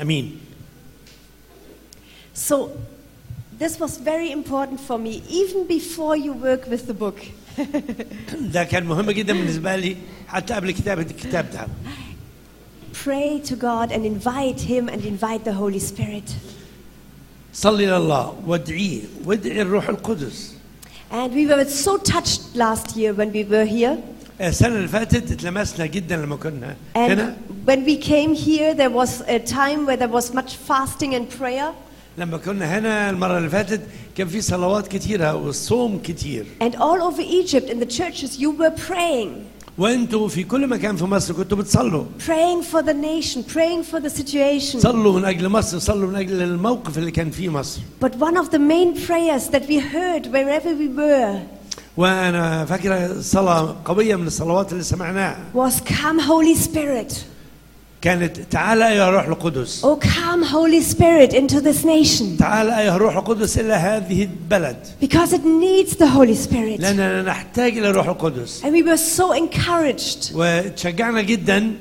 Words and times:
امين 0.00 0.38
So, 2.34 2.70
this 3.58 3.80
was 3.80 3.96
very 3.98 4.30
important 4.30 4.78
for 4.78 4.96
me, 4.98 5.22
even 5.28 5.66
before 5.66 6.16
you 6.16 6.32
work 6.32 6.66
with 6.68 6.86
the 6.86 6.94
book. 6.94 7.18
ده 8.52 8.64
كان 8.64 8.84
مهم 8.86 9.10
جدا 9.10 9.32
بالنسبه 9.32 9.76
لي 9.76 9.96
حتى 10.28 10.54
قبل 10.54 10.70
كتابه 10.70 11.02
الكتاب 11.02 11.50
ده 11.50 11.66
Pray 13.04 13.40
to 13.40 13.54
God 13.56 13.90
and 13.92 14.04
invite 14.04 14.60
Him 14.60 14.88
and 14.88 15.04
invite 15.04 15.44
the 15.44 15.52
Holy 15.52 15.78
Spirit. 15.80 16.30
صلي 17.54 17.86
لله 17.86 18.34
وادعيه 18.46 19.00
وادعي 19.24 19.62
الروح 19.62 19.88
القدس 19.88 20.54
And 21.10 21.32
we 21.32 21.46
were 21.46 21.64
so 21.64 21.96
touched 21.96 22.54
last 22.54 22.96
year 22.96 23.12
when 23.14 23.32
we 23.32 23.42
were 23.44 23.64
here. 23.64 23.98
السنة 24.47 24.75
اللي 24.75 24.87
فاتت 24.87 25.31
اتلمسنا 25.31 25.85
جدا 25.85 26.15
لما 26.15 26.35
كنا 26.35 26.75
هنا 26.95 27.35
when 27.65 27.85
we 27.85 27.95
came 27.97 28.33
here, 28.35 28.73
there 28.73 28.89
was 28.89 29.21
a 29.27 29.39
time 29.39 29.85
where 29.85 29.95
there 29.97 30.13
was 30.19 30.33
much 30.33 30.55
fasting 30.67 31.13
and 31.15 31.29
prayer. 31.39 31.71
لما 32.17 32.37
كنا 32.37 32.77
هنا 32.79 33.09
المره 33.09 33.37
اللي 33.37 33.49
فاتت 33.49 33.81
كان 34.17 34.27
في 34.27 34.41
صلوات 34.41 34.87
كتيره 34.87 35.35
والصوم 35.35 35.99
كتير 36.03 36.45
And 36.61 36.75
all 36.75 37.01
over 37.01 37.21
Egypt 37.21 37.69
in 37.69 37.79
the 37.79 37.85
churches, 37.85 38.37
you 38.39 38.51
were 38.51 38.71
praying. 38.87 39.29
وانتوا 39.77 40.27
في 40.27 40.43
كل 40.43 40.67
مكان 40.67 40.95
في 40.95 41.03
مصر 41.05 41.33
كنتوا 41.33 41.57
بتصلوا 41.57 42.05
Praying 42.19 42.63
for 42.63 42.81
the 42.81 42.93
nation, 42.93 43.43
praying 43.43 43.83
for 43.83 43.99
the 43.99 44.09
situation. 44.09 44.79
صلوا 44.79 45.19
من 45.19 45.25
أجل 45.25 45.49
مصر 45.49 45.79
صلوا 45.79 46.09
من 46.09 46.15
أجل 46.15 46.41
الموقف 46.41 46.97
اللي 46.97 47.11
كان 47.11 47.31
فيه 47.31 47.49
مصر 47.49 47.81
But 48.05 48.15
one 48.15 48.37
of 48.37 48.49
the 48.51 48.59
main 48.59 48.93
prayers 49.07 49.47
that 49.49 49.67
we 49.67 49.79
heard 49.79 50.25
wherever 50.27 50.73
we 50.75 50.87
were 50.87 51.39
وأنا 51.97 52.65
فاكره 52.65 53.21
صلاة 53.21 53.75
قوية 53.85 54.15
من 54.15 54.27
الصلوات 54.27 54.71
اللي 54.71 54.83
سمعناها 54.83 55.37
was 55.55 55.73
Come, 55.89 56.19
Holy 56.19 56.55
Spirit. 56.67 57.13
كانت 58.01 58.37
تعالى 58.51 58.95
يا 58.95 59.09
روح 59.09 59.25
القدس 59.27 59.85
Oh, 59.85 59.95
come, 59.95 60.43
Holy 60.43 60.81
Spirit, 60.81 61.33
into 61.33 61.61
this 61.61 61.85
nation. 61.85 62.37
تعالى 62.39 62.85
يا 62.85 62.97
روح 62.97 63.15
القدس 63.17 63.57
إلى 63.59 63.73
هذه 63.73 64.23
البلد 64.23 64.77
Because 65.01 65.33
it 65.33 65.41
needs 65.45 65.95
the 65.95 66.07
Holy 66.07 66.35
Spirit. 66.35 66.79
لأننا 66.79 67.21
نحتاج 67.21 67.77
إلى 67.77 67.89
الروح 67.89 68.07
القدس 68.07 68.61
And 68.63 68.67
we 68.73 68.83
were 68.83 68.97
so 69.17 69.31
encouraged. 69.33 70.31
وتشجعنا 70.35 71.21
جدا 71.21 71.73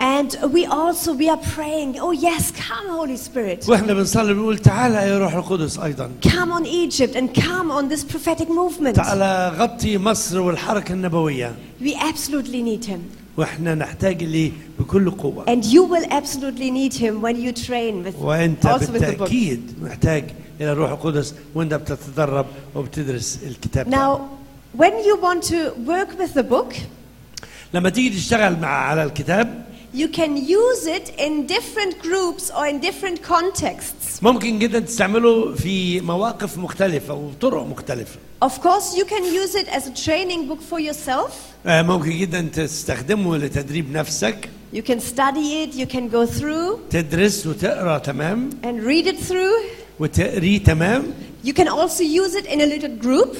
And 0.00 0.34
we 0.54 0.64
also, 0.64 1.12
we 1.12 1.28
are 1.28 1.36
praying, 1.36 1.98
oh 2.00 2.10
yes, 2.12 2.50
come, 2.52 2.88
Holy 2.88 3.16
Spirit. 3.18 3.68
واحنا 3.68 3.94
بنصلي 3.94 4.34
بنقول 4.34 4.58
تعالى 4.58 4.94
يا 4.96 5.18
روح 5.18 5.34
القدس 5.34 5.78
ايضا 5.78 6.10
Come 6.22 6.52
on 6.52 6.64
Egypt 6.66 7.14
and 7.16 7.34
come 7.34 7.70
on 7.70 7.88
this 7.88 8.04
prophetic 8.04 8.48
movement. 8.48 8.96
تعالى 8.96 9.52
غطي 9.58 9.98
مصر 9.98 10.40
والحركه 10.40 10.92
النبويه 10.92 11.54
We 11.82 11.94
absolutely 11.94 12.62
need 12.62 12.84
him. 12.84 12.98
واحنا 13.36 13.74
نحتاج 13.74 14.22
اليه 14.22 14.52
بكل 14.78 15.10
قوه 15.10 15.44
And 15.44 15.64
you 15.64 15.82
will 15.84 16.06
absolutely 16.10 16.70
need 16.70 16.94
him 16.94 17.20
when 17.20 17.36
you 17.36 17.52
train 17.52 18.04
with 18.04 18.14
وانت 18.22 18.66
also 18.66 18.78
with 18.80 18.86
the 18.86 18.90
book. 18.90 19.18
بالتاكيد 19.18 19.74
محتاج 19.82 20.24
الى 20.60 20.72
الروح 20.72 20.90
القدس 20.90 21.34
وانت 21.54 21.74
بتتدرب 21.74 22.46
وبتدرس 22.74 23.38
الكتاب 23.46 23.90
ده. 23.90 23.96
Now, 23.96 24.20
when 24.78 24.92
you 25.04 25.16
want 25.16 25.42
to 25.42 25.74
work 25.86 26.18
with 26.18 26.34
the 26.34 26.42
book, 26.52 26.74
لما 27.74 27.90
تيجي 27.90 28.16
تشتغل 28.16 28.60
مع 28.60 28.68
على 28.68 29.02
الكتاب 29.04 29.64
you 29.94 30.08
can 30.08 30.36
use 30.36 30.86
it 30.86 31.06
in 31.18 31.46
different 31.46 31.94
groups 32.02 32.50
or 32.50 32.66
in 32.66 32.80
different 32.80 33.22
contexts. 33.22 34.22
ممكن 34.22 34.58
جدا 34.58 34.78
تستعمله 34.78 35.54
في 35.54 36.00
مواقف 36.00 36.58
مختلفه 36.58 37.14
وطرق 37.14 37.62
مختلفه 37.62 38.18
Of 38.44 38.52
course, 38.62 38.96
you 38.96 39.04
can 39.04 39.24
use 39.24 39.54
it 39.54 39.68
as 39.68 39.86
a 39.86 39.94
training 40.06 40.48
book 40.48 40.60
for 40.62 40.78
yourself. 40.80 41.30
آه، 41.66 41.82
ممكن 41.82 42.18
جدا 42.18 42.40
تستخدمه 42.54 43.36
لتدريب 43.36 43.92
نفسك 43.92 44.48
You 44.74 44.82
can 44.82 45.00
study 45.00 45.64
it, 45.64 45.74
you 45.74 45.86
can 45.86 46.08
go 46.08 46.26
through 46.26 46.78
تدرس 46.90 47.46
وتقرا 47.46 47.98
تمام 47.98 48.50
and 48.62 48.82
read 48.86 49.06
it 49.06 49.18
through. 49.28 49.64
وتقريه 50.00 50.58
تمام 50.64 51.02
You 51.44 51.52
can 51.52 51.68
also 51.68 52.02
use 52.02 52.34
it 52.34 52.46
in 52.46 52.60
a 52.60 52.66
little 52.66 52.96
group, 53.04 53.36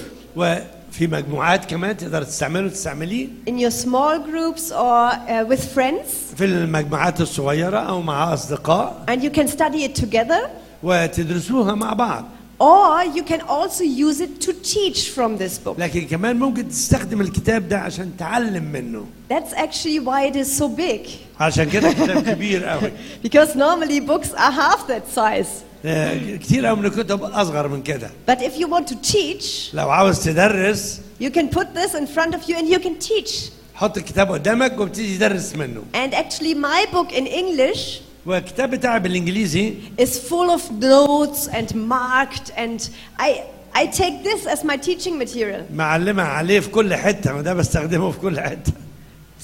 وفي 0.95 1.07
مجموعات 1.07 1.65
كمان 1.65 1.97
تقدر 1.97 2.23
تستعمله 2.23 2.69
تستعمليه 2.69 3.27
in 3.49 3.53
your 3.53 3.71
small 3.71 4.17
groups 4.19 4.71
or 4.71 5.11
uh, 5.11 5.45
with 5.49 5.73
friends. 5.75 6.35
في 6.37 6.45
المجموعات 6.45 7.21
الصغيره 7.21 7.77
أو 7.77 8.01
مع 8.01 8.33
اصدقاء 8.33 9.03
And 9.09 9.19
you 9.23 9.29
can 9.37 9.47
study 9.47 9.83
it 9.87 10.01
together. 10.05 10.47
وتدرسوها 10.83 11.75
مع 11.75 11.93
بعض 11.93 12.25
Or 12.61 13.03
you 13.17 13.23
can 13.23 13.41
also 13.41 13.83
use 13.83 14.21
it 14.21 14.39
to 14.45 14.53
teach 14.53 15.09
from 15.09 15.37
this 15.37 15.57
book. 15.67 15.79
لكن 15.79 16.07
كمان 16.07 16.39
ممكن 16.39 16.69
تستخدم 16.69 17.21
الكتاب 17.21 17.69
ده 17.69 17.77
عشان 17.79 18.17
تعلم 18.17 18.63
منه 18.63 19.05
That's 19.29 19.53
actually 19.53 19.99
why 19.99 20.31
it 20.31 20.35
is 20.35 20.59
so 20.61 20.67
big. 20.77 21.07
عشان 21.39 21.69
كده 21.69 21.91
كتاب 21.91 22.23
كبير 22.29 22.65
قوي 22.65 22.91
Because 23.23 23.49
normally 23.55 23.99
books 23.99 24.29
are 24.33 24.51
half 24.51 24.87
that 24.87 25.15
size. 25.15 25.64
آه، 25.85 26.35
كتير 26.35 26.65
قوي 26.65 26.77
من 26.77 26.85
الكتب 26.85 27.23
اصغر 27.23 27.67
من 27.67 27.83
كده 27.83 28.09
But 28.29 28.37
if 28.39 28.59
you 28.59 28.67
want 28.67 28.87
to 28.87 28.95
teach, 29.13 29.45
لو 29.73 29.89
عاوز 29.89 30.19
تدرس 30.23 30.99
you 31.21 31.29
can 31.29 31.49
put 31.57 31.67
this 31.73 31.93
in 31.95 32.05
front 32.07 32.33
of 32.35 32.49
you 32.49 32.55
and 32.57 32.67
you 32.69 32.79
can 32.79 32.99
teach. 33.09 33.51
حط 33.75 33.97
الكتاب 33.97 34.31
قدامك 34.31 34.79
وابتدي 34.79 35.17
تدرس 35.17 35.55
منه 35.55 35.83
And 35.93 36.13
actually, 36.13 36.53
my 36.53 36.85
book 36.95 37.11
in 37.17 37.25
English 37.27 37.79
والكتاب 38.25 38.69
بتاعي 38.71 38.99
بالانجليزي 38.99 39.73
is 40.01 40.05
full 40.29 40.49
of 40.57 40.61
notes 40.81 41.47
and 41.47 41.75
marked, 41.75 42.51
and 42.57 42.89
I, 43.19 43.43
I 43.75 43.85
take 43.87 44.23
this 44.23 44.45
as 44.47 44.63
my 44.63 44.77
teaching 44.77 45.17
material. 45.17 45.61
معلمة 45.73 46.23
عليه 46.23 46.59
في 46.59 46.69
كل 46.69 46.93
حتة 46.95 47.35
وده 47.35 47.53
بستخدمه 47.53 48.11
في 48.11 48.19
كل 48.19 48.39
حتة 48.39 48.71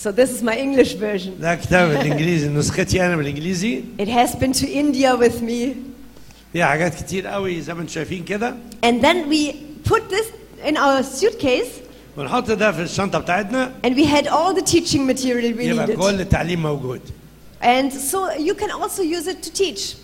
So, 0.04 0.12
this 0.12 0.32
is 0.32 0.42
my 0.42 0.56
English 0.58 0.94
version. 0.94 1.32
ده 1.42 1.56
كتاب 1.56 1.90
بالانجليزي 1.90 2.48
نسختي 2.48 3.06
أنا 3.06 3.16
بالانجليزي 3.16 3.84
It 4.00 4.08
has 4.08 4.36
been 4.36 4.54
to 4.54 4.66
India 4.68 5.16
with 5.16 5.42
me. 5.42 5.76
فيها 6.54 6.66
حاجات 6.66 6.96
كتير 7.04 7.28
قوي 7.28 7.62
زي 7.62 7.74
ما 7.74 7.82
أنتم 7.82 7.94
شايفين 7.94 8.24
كده 8.24 8.56
And 8.86 9.02
then 9.04 9.30
we 9.30 9.54
put 9.90 10.02
this 10.10 10.28
in 10.70 10.78
our 10.78 11.04
suitcase, 11.04 11.68
ونحط 12.18 12.52
ده 12.52 12.72
في 12.72 12.82
الشنطة 12.82 13.20
بتاعتنا 13.20 13.72
and 13.86 13.96
we 13.96 14.06
had 14.06 14.28
all 14.28 14.54
the 14.54 14.62
teaching 14.72 15.06
material 15.08 15.58
we 15.58 15.62
يبقى 15.64 15.88
needed. 15.88 16.00
كل 16.00 16.22
التعليم 16.22 16.62
موجود 16.64 17.02
And 17.62 17.92
so 17.94 18.32
you 18.38 18.54
can 18.56 18.72
also 18.72 19.02
use 19.04 19.28
it 19.28 19.44
to 19.44 19.52
teach. 19.54 19.96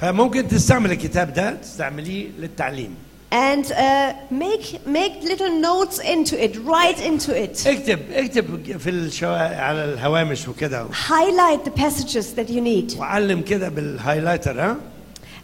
فممكن 0.00 0.48
تستعمل 0.48 0.90
الكتاب 0.92 1.34
ده 1.34 1.50
تستعمليه 1.54 2.28
للتعليم 2.38 2.94
And 3.32 3.64
uh, 3.70 4.12
make, 4.30 4.84
make 4.86 5.22
little 5.22 5.54
notes 5.68 6.00
into 6.00 6.34
it, 6.44 6.56
write 6.66 6.98
into 7.00 7.30
it. 7.44 7.66
اكتب 7.66 7.98
اكتب 8.12 8.78
في 8.78 8.90
الشوارع 8.90 9.56
على 9.56 9.84
الهوامش 9.84 10.48
وكده 10.48 10.86
Highlight 10.88 11.64
the 11.64 11.80
passages 11.80 12.34
that 12.36 12.48
you 12.50 12.60
need. 12.60 12.98
وعلم 12.98 13.40
كده 13.40 13.68
بالهايلايتر 13.68 14.60
ها 14.60 14.76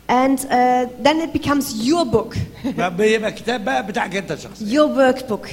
And 0.10 0.40
uh, 0.40 0.88
then 1.06 1.18
it 1.22 1.32
becomes 1.34 1.66
your 1.88 2.06
book, 2.06 2.38
بيبقى 2.98 3.32
كتاب 3.32 3.66
بقى 3.66 3.88
بتاعك 3.88 4.16
انت 4.16 4.36
شخصيا 4.36 4.68
your 4.68 4.90
workbook. 4.90 5.48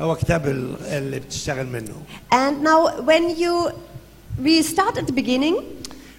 هو 0.00 0.14
كتاب 0.14 0.46
ال- 0.48 0.76
اللي 0.86 1.18
بتشتغل 1.20 1.66
منه 1.66 1.92
And 2.32 2.62
now, 2.64 3.02
when 3.06 3.36
you, 3.38 3.72
we 4.44 4.62
start 4.62 4.96
at 4.98 5.06
the 5.06 5.12
beginning, 5.12 5.54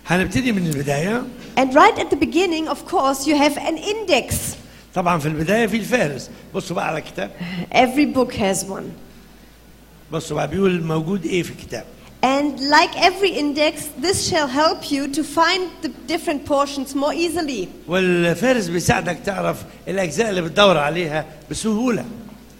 هنبتدي 0.07 0.51
من 0.51 0.67
البداية 0.67 1.23
and 1.57 1.73
right 1.75 1.97
at 1.99 2.09
the 2.09 2.15
beginning, 2.25 2.67
of 2.67 2.85
course, 2.91 3.27
you 3.27 3.35
have 3.35 3.57
an 3.57 3.77
index. 3.77 4.33
طبعا 4.95 5.19
في 5.19 5.25
البداية 5.27 5.67
في 5.67 5.77
الفارس 5.77 6.29
بصوا 6.55 6.75
بقى 6.75 6.87
على 6.87 6.97
الكتاب 6.97 7.31
Every 7.71 8.15
book 8.17 8.33
has 8.35 8.63
one. 8.69 8.89
بصوا 10.11 10.35
بقى 10.37 10.47
بيقول 10.47 10.83
موجود 10.83 11.25
ايه 11.25 11.43
في 11.43 11.51
الكتاب 11.51 11.85
And 12.23 12.69
like 12.69 12.95
every 13.09 13.31
index, 13.31 13.89
this 13.99 14.29
shall 14.29 14.47
help 14.47 14.89
you 14.89 15.07
to 15.09 15.23
find 15.23 15.69
the 15.81 15.89
different 16.07 16.45
portions 16.45 16.95
more 16.95 17.13
easily. 17.13 17.67
والفارس 17.87 18.67
بيساعدك 18.67 19.17
تعرف 19.25 19.57
الأجزاء 19.87 20.29
اللي 20.29 20.41
بتدور 20.41 20.77
عليها 20.77 21.25
بسهولة 21.51 22.05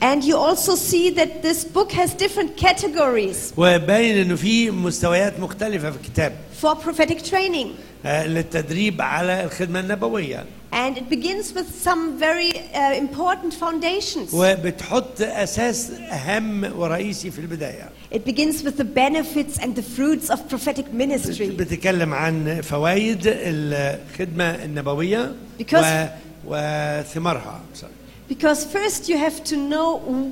And 0.01 0.22
you 0.24 0.35
also 0.38 0.75
see 0.75 1.09
that 1.12 1.41
this 1.41 1.63
book 1.63 1.91
has 1.94 2.13
different 2.13 2.57
categories 2.57 3.53
وباين 3.57 4.18
انه 4.18 4.35
في 4.35 4.72
مستويات 4.72 5.40
مختلفة 5.40 5.91
في 5.91 5.97
الكتاب 5.97 6.34
for 6.62 6.75
prophetic 6.75 7.24
training. 7.31 7.68
آه، 8.06 8.28
للتدريب 8.28 9.01
على 9.01 9.44
الخدمة 9.44 9.80
النبوية 9.80 10.45
And 10.74 10.98
it 10.98 11.07
begins 11.10 11.54
with 11.54 11.69
some 11.88 12.18
very 12.19 12.51
uh, 12.74 12.94
important 13.06 13.54
foundations. 13.54 14.33
وبتحط 14.33 15.21
أساس 15.21 15.92
أهم 15.92 16.80
ورئيسي 16.80 17.31
في 17.31 17.39
البداية 17.39 17.89
It 18.12 18.25
begins 18.25 18.63
with 18.63 18.77
the 18.77 18.83
benefits 18.83 19.57
and 19.60 19.75
the 19.75 19.83
fruits 19.98 20.30
of 20.30 20.39
prophetic 20.50 20.92
ministry. 20.94 21.45
بتتكلم 21.45 22.13
عن 22.13 22.62
فوائد 22.62 23.19
الخدمة 23.25 24.44
النبوية 24.65 25.36
Because- 25.60 25.75
و... 25.75 26.07
وثمارها 26.48 27.60
Sorry. 27.81 27.96
Because 28.30 28.65
first 28.77 29.10
you 29.10 29.18
have 29.18 29.44
to 29.51 29.56
know 29.71 29.88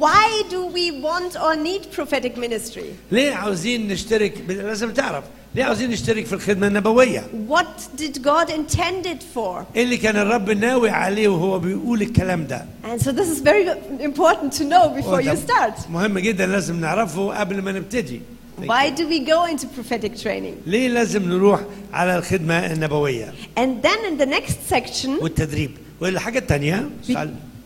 why 0.06 0.28
do 0.50 0.60
we 0.78 0.86
want 1.08 1.32
or 1.46 1.56
need 1.56 1.92
prophetic 1.98 2.38
ministry? 2.38 2.86
ليه 3.12 3.34
عاوزين 3.34 3.88
نشترك 3.88 4.38
ب- 4.48 4.52
لازم 4.52 4.92
تعرف 4.94 5.24
ليه 5.56 5.64
عاوزين 5.64 5.90
نشترك 5.90 6.26
في 6.26 6.34
الخدمة 6.34 6.68
النبوية 6.68 7.24
What 7.50 8.00
did 8.02 8.24
God 8.24 8.50
intend 8.50 9.06
it 9.06 9.24
for? 9.36 9.64
ايه 9.76 9.84
اللي 9.84 9.98
كان 9.98 10.16
الرب 10.18 10.50
ناوي 10.50 10.90
عليه 10.90 11.28
وهو 11.28 11.60
بيقول 11.60 12.02
الكلام 12.02 12.48
ده 12.48 12.66
And 12.84 13.02
so 13.02 13.12
this 13.12 13.28
is 13.30 13.40
very 13.42 13.68
important 14.04 14.54
to 14.60 14.64
know 14.64 14.90
before 15.02 15.22
you 15.22 15.30
وده 15.32 15.36
start. 15.36 15.90
مهم 15.90 16.20
جدا 16.20 16.46
لازم 16.46 16.80
نعرفه 16.80 17.40
قبل 17.40 17.62
ما 17.62 17.72
نبتدي 17.72 18.22
Why 18.62 18.90
do 19.00 19.04
we 19.08 19.20
go 19.20 19.46
into 19.52 19.66
prophetic 19.80 20.16
training? 20.24 20.54
ليه 20.66 20.88
لازم 20.88 21.24
نروح 21.30 21.60
على 21.94 22.18
الخدمة 22.18 22.74
النبوية 22.74 23.34
And 23.58 23.82
then 23.86 24.06
in 24.14 24.22
the 24.24 24.26
next 24.30 24.74
section, 24.74 25.10
والتدريب 25.22 25.72
والحاجة 26.02 26.40
الثانية 26.40 26.90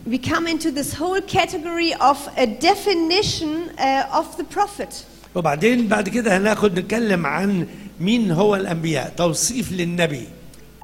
we, 0.06 0.12
we 0.12 0.18
come 0.18 0.46
into 0.46 0.70
this 0.70 0.94
whole 0.94 1.20
category 1.20 1.92
of 1.94 2.18
a 2.36 2.46
definition 2.46 3.70
uh, 3.78 4.08
of 4.20 4.36
the 4.36 4.44
prophet. 4.44 5.04
وبعدين 5.34 5.88
بعد 5.88 6.08
كده 6.08 6.36
هناخد 6.36 6.78
نتكلم 6.78 7.26
عن 7.26 7.66
مين 8.00 8.30
هو 8.30 8.56
الأنبياء 8.56 9.12
توصيف 9.16 9.72
للنبي 9.72 10.26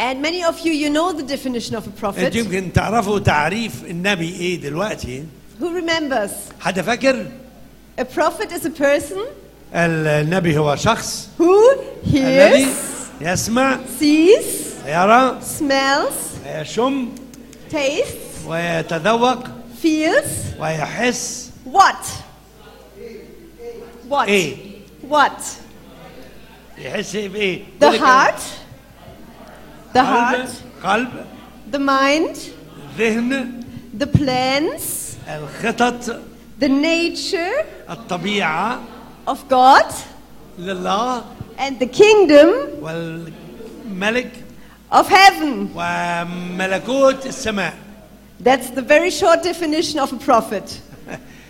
And 0.01 0.21
many 0.23 0.43
of 0.43 0.59
you, 0.65 0.73
you 0.73 0.91
know 0.91 1.13
the 1.13 1.23
definition 1.23 1.77
of 1.77 1.85
a 1.87 1.91
انت 1.91 1.99
prophet. 2.01 2.35
يمكن 2.37 2.73
تعرفوا 2.73 3.19
تعريف 3.19 3.73
النبي 3.85 4.37
ايه 4.37 4.61
دلوقتي 4.61 5.25
Who 5.61 5.65
remembers? 5.65 6.31
حد 6.61 6.81
فاكر 6.81 7.27
A 8.01 8.05
prophet 8.05 8.51
is 8.53 8.65
a 8.67 8.71
person 8.83 9.19
النبي 9.75 10.59
هو 10.59 10.77
شخص 10.77 11.29
who 11.39 11.79
الذي 12.15 12.67
hears, 12.67 12.69
يسمع 13.21 13.79
sees, 14.01 14.87
يرى 14.89 15.39
smells, 15.59 16.47
ويشم 16.47 17.09
tastes, 17.71 18.47
ويتذوق 18.47 19.45
feels. 19.83 20.61
ويحس 20.61 21.51
What? 21.73 22.05
What? 24.09 24.29
ايه 24.29 24.57
What? 25.11 25.43
يحس 26.79 27.15
ايه 27.15 27.29
بايه 27.29 27.63
The 27.81 27.85
كل 27.87 27.99
كلام. 27.99 28.01
heart, 28.01 28.41
the 29.95 29.99
قلب 29.99 30.47
heart, 30.47 30.51
قلب 30.87 31.27
the 31.73 31.79
mind, 31.79 32.39
ذهن 32.99 33.63
the 33.99 34.07
plans, 34.07 35.17
الخطط 35.29 36.17
the 36.61 36.69
nature 36.69 37.65
الطبيعة 37.91 38.81
of 39.29 39.39
God, 39.49 39.93
لله 40.59 41.23
and 41.59 41.79
the 41.81 41.87
kingdom 41.87 42.49
والملك 42.83 44.31
of 44.93 45.09
heaven. 45.09 45.69
وملكوت 45.77 47.27
السماء 47.27 47.75
That's 48.45 48.71
the 48.71 48.83
very 48.83 49.11
short 49.11 49.43
definition 49.45 49.99
of 50.01 50.13
a 50.13 50.17
prophet. 50.17 50.81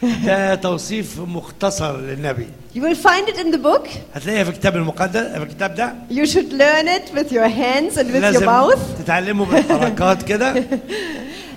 ده 0.27 0.55
توصيف 0.55 1.21
مختصر 1.21 1.97
للنبي 2.01 2.47
You 2.75 2.81
will 2.83 2.95
find 2.97 3.29
it 3.29 3.39
in 3.39 3.51
the 3.51 3.59
book. 3.59 3.89
هتلاقيها 4.15 4.45
في 4.45 4.51
الكتاب 4.51 4.77
المقدس 4.77 5.17
في 5.21 5.43
الكتاب 5.43 5.75
ده 5.75 5.95
You 6.11 6.27
should 6.27 6.53
learn 6.53 6.89
it 6.89 7.15
with 7.15 7.33
your 7.33 7.49
hands 7.49 7.97
and 7.97 8.07
with 8.11 8.23
your 8.23 8.33
لازم 8.33 8.47
mouth. 8.47 8.79
تتعلموا 9.05 9.47
بالحركات 9.47 10.23
كده 10.23 10.55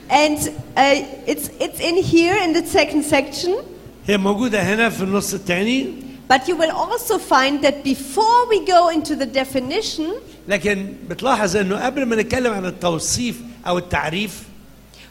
And 0.10 0.38
uh, 0.78 0.82
it's, 1.28 1.50
it's 1.60 1.80
in 1.80 1.96
here 2.04 2.36
in 2.36 2.54
the 2.54 2.66
second 2.68 3.04
section. 3.04 3.52
هي 4.08 4.18
موجودة 4.18 4.62
هنا 4.62 4.90
في 4.90 5.02
النص 5.04 5.34
الثاني 5.34 5.94
But 6.28 6.48
you 6.48 6.56
will 6.56 6.72
also 6.72 7.18
find 7.20 7.62
that 7.64 7.84
before 7.84 8.48
we 8.50 8.66
go 8.66 8.90
into 8.90 9.16
the 9.16 9.26
definition, 9.28 10.08
لكن 10.49 10.87
بتلاحظ 11.11 11.57
انه 11.57 11.85
قبل 11.87 12.05
ما 12.07 12.17
نتكلم 12.17 12.53
عن 12.53 12.67
التوصيف 12.67 13.41
أو 13.67 13.79
التعريف 13.79 14.43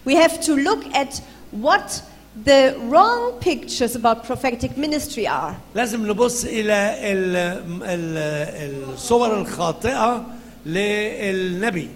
we 0.05 0.13
have 0.15 0.41
to 0.41 0.55
look 0.55 0.83
at 0.95 1.21
what 1.51 2.01
the 2.45 2.61
wrong 2.91 3.33
pictures 3.41 3.95
about 3.95 4.23
prophetic 4.23 4.77
ministry 4.77 5.27
are. 5.27 5.55
لازم 5.75 6.07
نبص 6.07 6.45
إلى 6.45 6.95
ال 7.11 7.35
ال 7.83 8.93
الصور 8.93 9.41
الخاطئة 9.41 10.25
للنبي 10.65 11.89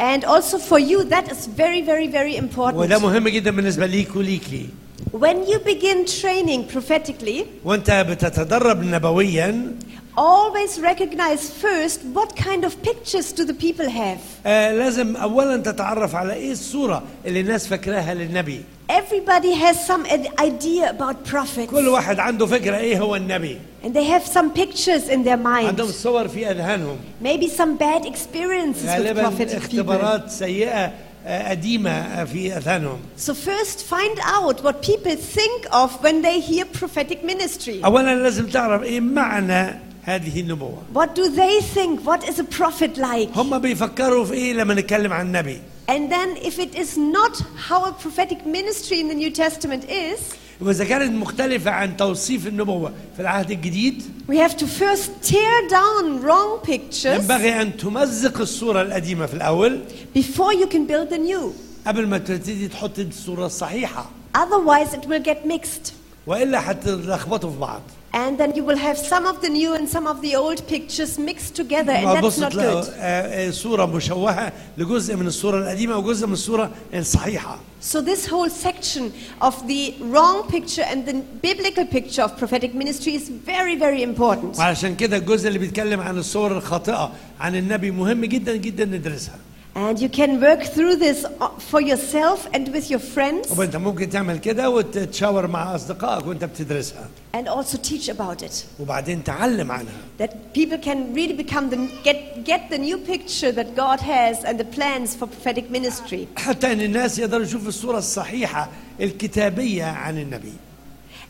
And 0.00 0.24
also 0.24 0.58
for 0.58 0.78
you, 0.78 1.04
that 1.04 1.30
is 1.30 1.46
very, 1.46 1.80
very, 1.80 2.08
very 2.08 2.34
وده 2.34 2.96
important. 2.96 3.02
مهم 3.02 3.28
جدا 3.28 3.50
بالنسبة 3.50 3.86
ليك 3.86 4.16
وليكي 4.16 4.66
When 5.12 5.46
you 5.46 5.58
begin 5.58 6.04
training 6.06 6.64
prophetically, 6.74 7.44
وانت 7.64 7.90
بتتدرب 7.90 8.82
نبويا 8.84 9.74
always 10.17 10.79
recognize 10.91 11.41
first 11.65 11.99
what 12.17 12.29
kind 12.35 12.61
of 12.65 12.71
pictures 12.89 13.31
do 13.31 13.43
the 13.45 13.53
people 13.65 13.89
have. 13.89 14.19
آه 14.45 14.71
لازم 14.73 15.15
اولا 15.15 15.57
تتعرف 15.57 16.15
على 16.15 16.33
ايه 16.33 16.51
الصورة 16.51 17.03
اللي 17.25 17.39
الناس 17.39 17.67
فاكراها 17.67 18.13
للنبي 18.13 18.61
Everybody 18.91 19.53
has 19.53 19.77
some 19.91 20.03
id- 20.05 20.31
idea 20.49 20.89
about 20.89 21.15
prophets, 21.31 21.69
كل 21.71 21.87
واحد 21.87 22.19
عنده 22.19 22.45
فكرة 22.45 22.77
ايه 22.77 22.99
هو 22.99 23.15
النبي 23.15 23.57
and 23.83 23.87
they 23.93 24.03
have 24.03 24.25
some 24.33 24.49
pictures 24.59 25.09
in 25.09 25.23
their 25.23 25.37
mind. 25.37 25.65
عندهم 25.65 25.91
صور 25.91 26.27
في 26.27 26.51
اذهانهم 26.51 26.97
Maybe 27.23 27.47
some 27.47 27.77
bad 27.79 28.05
experiences 28.05 28.83
with 28.83 28.89
غالبا 28.89 29.29
prophetic 29.29 29.49
people. 29.49 29.55
اختبارات 29.57 30.29
سيئة 30.29 30.91
آه، 31.25 31.49
قديمة 31.49 31.89
آه، 31.91 32.23
في 32.23 32.57
اذهانهم 32.57 32.99
So 33.27 33.31
first 33.33 33.79
find 33.91 34.19
out 34.19 34.63
what 34.63 34.81
people 34.81 35.15
think 35.37 35.73
of 35.73 35.89
when 36.03 36.21
they 36.23 36.39
hear 36.39 36.65
prophetic 36.81 37.23
ministry. 37.23 37.85
اولا 37.85 38.15
لازم 38.15 38.47
تعرف 38.47 38.83
ايه 38.83 38.99
معنى 38.99 39.79
هذه 40.04 40.40
النبوة 40.40 40.78
What 40.94 41.14
do 41.14 41.28
they 41.28 41.60
think? 41.60 42.00
What 42.06 42.28
is 42.28 42.38
a 42.38 42.44
prophet 42.44 42.96
like? 42.98 43.36
هم 43.36 43.58
بيفكروا 43.58 44.24
في 44.24 44.32
إيه 44.32 44.52
لما 44.52 44.74
نتكلم 44.74 45.12
عن 45.12 45.26
النبي 45.26 45.58
And 45.88 46.10
then 46.10 46.36
if 46.42 46.58
it 46.58 46.74
is 46.74 46.96
not 46.96 47.42
how 47.68 47.84
a 47.84 47.92
prophetic 47.92 48.46
ministry 48.46 49.00
in 49.00 49.08
the 49.08 49.14
New 49.14 49.30
Testament 49.30 49.84
is, 49.88 50.20
واذا 50.60 50.84
كانت 50.84 51.12
مختلفة 51.12 51.70
عن 51.70 51.96
توصيف 51.96 52.46
النبوة 52.46 52.92
في 53.16 53.22
العهد 53.22 53.50
الجديد 53.50 54.02
we 54.28 54.36
have 54.36 54.56
to 54.56 54.66
first 54.66 55.10
tear 55.32 55.68
down 55.70 56.22
wrong 56.22 56.66
pictures 56.66 57.06
ينبغي 57.06 57.62
ان 57.62 57.76
تمزق 57.76 58.40
الصورة 58.40 58.82
القديمة 58.82 59.26
في 59.26 59.34
الأول 59.34 59.80
before 60.18 60.52
you 60.52 60.66
can 60.66 60.86
build 60.86 61.10
the 61.14 61.18
new. 61.18 61.52
قبل 61.86 62.06
ما 62.06 62.18
تبتدي 62.18 62.68
تحط 62.68 62.98
الصورة 62.98 63.46
الصحيحة 63.46 64.06
Otherwise 64.36 64.94
it 64.94 65.06
will 65.06 65.22
get 65.22 65.46
mixed. 65.46 65.92
والا 66.26 66.70
هتلخبطوا 66.70 67.50
في 67.50 67.58
بعض 67.58 67.82
And 68.13 68.39
then 68.39 68.55
you 68.55 68.63
will 68.63 68.77
have 68.87 68.97
some 68.97 69.25
of 69.27 69.39
the 69.41 69.49
new 69.49 69.75
and 69.75 69.87
some 69.87 70.07
of 70.07 70.17
the 70.21 70.35
old 70.35 70.59
pictures 70.67 71.19
mixed 71.19 71.55
together 71.55 71.91
and 71.91 72.07
that's 72.07 72.25
بص 72.25 72.39
not 72.39 72.51
تلاقوا 72.51 72.81
good. 72.81 72.87
آه، 72.97 73.47
آه، 73.47 73.51
صورة 73.51 73.85
مشوهة 73.85 74.51
لجزء 74.77 75.15
من 75.15 75.27
الصورة 75.27 75.57
القديمة 75.59 75.97
وجزء 75.97 76.27
من 76.27 76.33
الصورة 76.33 76.71
الصحيحة 76.93 77.59
So 77.81 78.01
this 78.01 78.25
whole 78.25 78.49
section 78.49 79.13
of 79.41 79.55
the 79.67 79.93
wrong 80.01 80.43
picture 80.49 80.81
and 80.91 81.05
the 81.05 81.13
biblical 81.47 81.85
picture 81.85 82.23
of 82.23 82.37
prophetic 82.37 82.73
ministry 82.73 83.13
is 83.15 83.29
very, 83.29 83.75
very 83.75 84.01
important. 84.03 84.57
وعلشان 84.57 84.95
كده 84.95 85.17
الجزء 85.17 85.47
اللي 85.47 85.59
بيتكلم 85.59 85.99
عن 85.99 86.17
الصور 86.17 86.57
الخاطئة 86.57 87.11
عن 87.39 87.55
النبي 87.55 87.91
مهم 87.91 88.25
جدا 88.25 88.55
جدا 88.55 88.85
ندرسها 88.85 89.35
And 89.75 89.99
you 90.01 90.09
can 90.09 90.41
work 90.41 90.63
through 90.63 90.95
this 90.97 91.23
uh, 91.25 91.47
for 91.71 91.79
yourself 91.79 92.47
and 92.53 92.67
with 92.73 92.89
your 92.89 92.99
friends 92.99 93.51
وانت 93.57 93.75
ممكن 93.75 94.09
تعمل 94.09 94.37
كده 94.37 94.69
وتتشاور 94.69 95.47
مع 95.47 95.75
اصدقائك 95.75 96.25
وانت 96.27 96.43
بتدرسها 96.43 97.07
and 97.33 97.47
also 97.47 97.77
teach 97.77 98.09
about 98.09 98.41
it. 98.43 98.65
وبعدين 98.79 99.23
تعلم 99.23 99.71
عنها 99.71 99.93
That 100.17 100.53
people 100.53 100.77
can 100.77 101.13
really 101.13 101.33
become 101.33 101.69
the, 101.69 101.77
get, 102.03 102.43
get 102.43 102.69
the 102.69 102.77
new 102.77 102.97
picture 102.97 103.51
that 103.51 103.75
God 103.75 103.99
has 104.01 104.43
and 104.43 104.59
the 104.59 104.65
plans 104.65 105.15
for 105.15 105.27
prophetic 105.27 105.69
ministry. 105.69 106.27
حتى 106.35 106.71
ان 106.73 106.81
الناس 106.81 107.19
يقدروا 107.19 107.43
يشوفوا 107.43 107.67
الصورة 107.69 107.97
الصحيحة 107.97 108.69
الكتابية 109.01 109.83
عن 109.85 110.17
النبي 110.17 110.53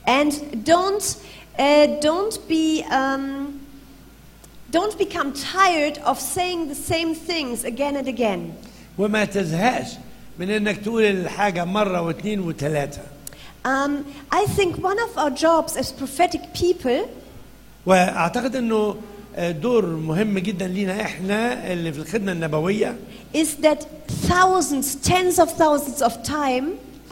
And 0.07 0.65
don't, 0.65 1.17
uh, 1.59 1.87
don't 2.01 2.39
be, 2.47 2.83
um, 2.89 3.59
don't 4.73 4.97
become 4.97 5.33
tired 5.33 5.97
of 5.99 6.19
saying 6.19 6.69
the 6.69 6.75
same 6.75 7.15
things 7.15 7.63
again 7.63 7.95
and 7.95 8.07
again. 8.07 8.53
وما 8.97 9.25
تزهقش 9.25 9.87
من 10.39 10.49
انك 10.49 10.77
تقول 10.77 11.03
الحاجة 11.03 11.65
مرة 11.65 12.01
واثنين 12.01 12.39
وثلاثة 12.39 13.01
Um, 13.65 14.05
I 14.31 14.45
think 14.45 14.77
one 14.77 14.97
of 14.99 15.17
our 15.17 15.29
jobs 15.29 15.75
as 15.75 15.91
prophetic 15.91 16.53
people 16.53 17.09
واعتقد 17.85 18.55
انه 18.55 18.95
دور 19.37 19.85
مهم 19.85 20.39
جدا 20.39 20.67
لينا 20.67 21.01
احنا 21.01 21.71
اللي 21.73 21.93
في 21.93 21.99
الخدمة 21.99 22.31
النبوية 22.31 22.95
is 23.35 23.55
that 23.61 23.83
thousands, 24.27 24.95
tens 24.95 25.39
of 25.39 25.49
thousands 25.51 26.01
of 26.01 26.23
time, 26.23 26.65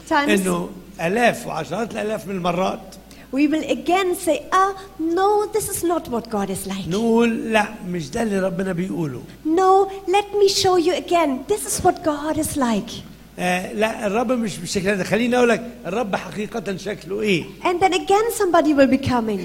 times 0.08 0.30
انه 0.30 0.70
الاف 1.00 1.46
وعشرات 1.46 1.92
الالاف 1.92 2.26
من 2.26 2.34
المرات 2.34 2.94
we 3.32 3.46
will 3.46 3.64
again 3.78 4.14
say, 4.14 4.46
ah, 4.52 4.72
no, 4.98 5.46
this 5.46 5.68
is 5.68 5.84
not 5.84 6.08
what 6.08 6.30
God 6.30 6.50
is 6.50 6.66
like. 6.66 6.88
نقول 6.88 7.52
لا 7.52 7.66
مش 7.88 8.10
ده 8.10 8.22
اللي 8.22 8.40
ربنا 8.40 8.72
بيقوله 8.72 9.22
No, 9.44 9.90
let 10.06 10.26
me 10.40 10.48
show 10.48 10.76
you 10.76 10.94
again. 10.94 11.44
This 11.48 11.66
is 11.66 11.84
what 11.84 12.04
God 12.04 12.36
is 12.38 12.56
like. 12.56 12.90
آه 13.38 13.72
لا 13.72 14.06
الرب 14.06 14.32
مش 14.32 14.58
بالشكل 14.58 14.96
ده 14.96 15.04
خليني 15.04 15.36
اقول 15.36 15.48
لك 15.48 15.70
الرب 15.86 16.16
حقيقة 16.16 16.76
شكله 16.76 17.20
ايه 17.20 17.44
And 17.64 17.80
then 17.82 17.92
again, 17.92 18.32
somebody 18.38 18.72
will 18.74 18.98
be 19.00 19.08
coming. 19.08 19.40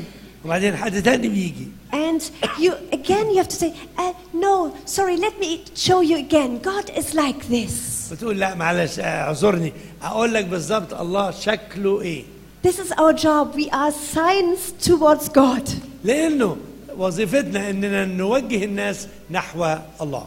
وبعدين 0.45 0.75
حد 0.75 1.01
تاني 1.03 1.27
بيجي 1.27 1.67
And 1.91 2.21
you 2.59 2.71
again, 2.91 3.29
you 3.31 3.37
have 3.37 3.47
to 3.47 3.59
say, 3.63 3.73
uh, 3.97 4.13
no, 4.33 4.73
sorry, 4.85 5.15
let 5.17 5.39
me 5.39 5.63
show 5.75 6.01
you 6.01 6.17
again. 6.17 6.59
God 6.59 6.89
is 6.99 7.13
like 7.13 7.47
this. 7.49 7.93
بتقول 8.11 8.39
لا 8.39 8.55
معلش 8.55 8.99
آه، 8.99 9.03
اعذرني 9.03 9.73
اقول 10.03 10.33
لك 10.33 10.45
بالظبط 10.45 10.93
الله 10.93 11.31
شكله 11.31 12.01
ايه 12.01 12.23
This 12.67 12.79
is 12.79 12.91
our 13.01 13.13
job. 13.13 13.55
We 13.55 13.69
are 13.71 13.91
signs 13.91 14.71
towards 14.87 15.29
God. 15.29 15.69
لانه 16.03 16.57
وظيفتنا 16.97 17.69
اننا 17.69 18.05
نوجه 18.05 18.63
الناس 18.65 19.07
نحو 19.31 19.75
الله 20.01 20.25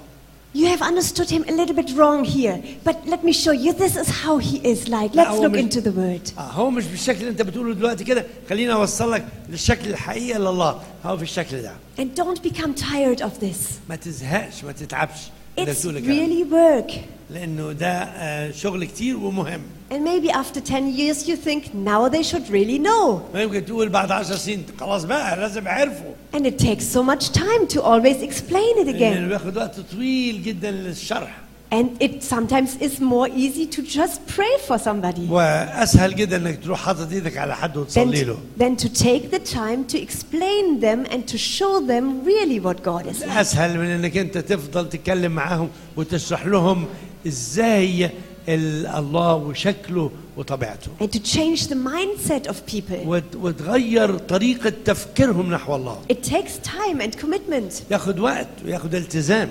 You 0.55 0.67
have 0.75 0.81
understood 0.81 1.29
him 1.29 1.45
a 1.49 1.53
little 1.53 1.75
bit 1.75 1.91
wrong 1.99 2.25
here, 2.25 2.57
but 2.83 2.97
let 3.13 3.23
me 3.23 3.33
show 3.45 3.53
you 3.65 3.71
this 3.75 3.95
is 4.03 4.09
how 4.25 4.39
he 4.39 4.57
is 4.73 4.89
like. 4.89 5.11
Let's 5.15 5.29
هو 5.29 5.43
look 5.43 5.53
مش- 5.53 5.61
into 5.61 5.81
the 5.81 5.93
word. 5.93 6.39
آه 6.39 6.43
هو 6.43 6.71
مش 6.71 6.85
بالشكل 6.85 7.19
اللي 7.21 7.31
انت 7.31 7.43
بتقوله 7.43 7.75
دلوقتي 7.75 8.05
كده 8.05 8.27
خليني 8.51 8.73
اوصل 8.73 9.13
لك 9.13 9.27
للشكل 9.51 9.91
الحقيقي 9.91 10.39
لله 10.39 10.81
هو 11.05 11.17
في 11.17 11.23
الشكل 11.23 11.63
ده 11.63 11.73
And 11.99 12.19
don't 12.21 12.43
become 12.51 12.75
tired 12.75 13.21
of 13.21 13.41
this. 13.45 13.59
ما 13.89 13.97
تزهقش 13.97 14.65
ما 14.65 14.73
تتعبش 14.73 15.21
انك 15.59 15.69
It's 15.77 15.83
تقول 15.83 15.97
الكلام 15.97 16.27
really 16.31 16.53
work. 16.53 16.93
لانه 17.31 17.73
ده 17.73 17.89
آه، 17.93 18.51
شغل 18.51 18.85
كتير 18.85 19.17
ومهم 19.17 19.61
And 19.91 20.03
maybe 20.05 20.31
after 20.31 20.61
10 20.61 20.89
years 20.97 21.29
you 21.29 21.37
think 21.37 21.73
now 21.75 22.09
they 22.09 22.23
should 22.23 22.49
really 22.51 22.79
know. 22.79 23.21
ما 23.35 23.43
يمكن 23.43 23.65
تقول 23.65 23.89
بعد 23.89 24.11
عشر 24.11 24.37
سنين 24.37 24.65
خلاص 24.81 25.05
بقى 25.05 25.37
لازم 25.37 25.67
يعرفوا 25.67 26.13
And 26.35 26.47
it 26.47 26.59
takes 26.59 26.85
so 26.85 27.03
much 27.03 27.31
time 27.33 27.67
to 27.69 27.81
always 27.83 28.23
explain 28.23 28.79
it 28.79 28.87
لانه 28.87 29.27
again. 29.27 29.29
بياخد 29.29 29.57
وقت 29.57 29.81
طويل 29.81 30.43
جدا 30.43 30.71
للشرح 30.71 31.37
And 31.73 31.89
it 32.01 32.23
sometimes 32.23 32.71
is 32.81 33.01
more 33.01 33.29
easy 33.29 33.67
to 33.77 33.83
just 33.83 34.21
pray 34.37 34.55
for 34.69 34.79
somebody 34.79 35.31
واسهل 35.31 36.15
جدا 36.17 36.37
انك 36.37 36.63
تروح 36.65 36.79
حاطط 36.81 37.13
ايدك 37.13 37.37
على 37.37 37.57
حد 37.57 37.75
than 37.75 37.77
وتصلي 37.79 38.25
to, 38.25 38.27
له 38.27 38.37
than 38.59 38.77
to 38.83 38.89
take 38.89 39.31
the 39.35 39.41
time 39.55 39.85
to 39.95 39.99
explain 39.99 40.81
them 40.81 41.07
and 41.15 41.27
to 41.33 41.39
show 41.39 41.81
them 41.81 42.25
really 42.25 42.61
what 42.61 42.83
God 42.83 43.07
is 43.07 43.21
like. 43.21 43.29
اسهل 43.39 43.79
من 43.79 43.87
انك 43.87 44.17
انت 44.17 44.39
تفضل 44.39 44.89
تتكلم 44.89 45.33
معاهم 45.33 45.69
وتشرح 45.97 46.47
لهم 46.47 46.87
ازاي 47.27 48.05
ال- 48.05 48.11
الله 48.50 49.36
وشكله 49.36 50.12
وطبيعته 50.38 50.92
And 51.00 51.12
to 51.12 51.20
change 51.20 51.68
the 51.68 51.76
mindset 51.76 52.48
of 52.48 52.66
people. 52.66 53.06
وت- 53.06 53.36
وتغير 53.36 54.18
طريقة 54.18 54.74
تفكيرهم 54.86 55.54
نحو 55.54 55.76
الله 55.76 55.98
It 56.10 56.24
takes 56.24 56.58
time 56.68 57.00
and 57.02 57.18
commitment. 57.18 57.74
ياخد 57.92 58.20
وقت 58.20 58.48
وياخد 58.66 58.96
التزام 58.96 59.50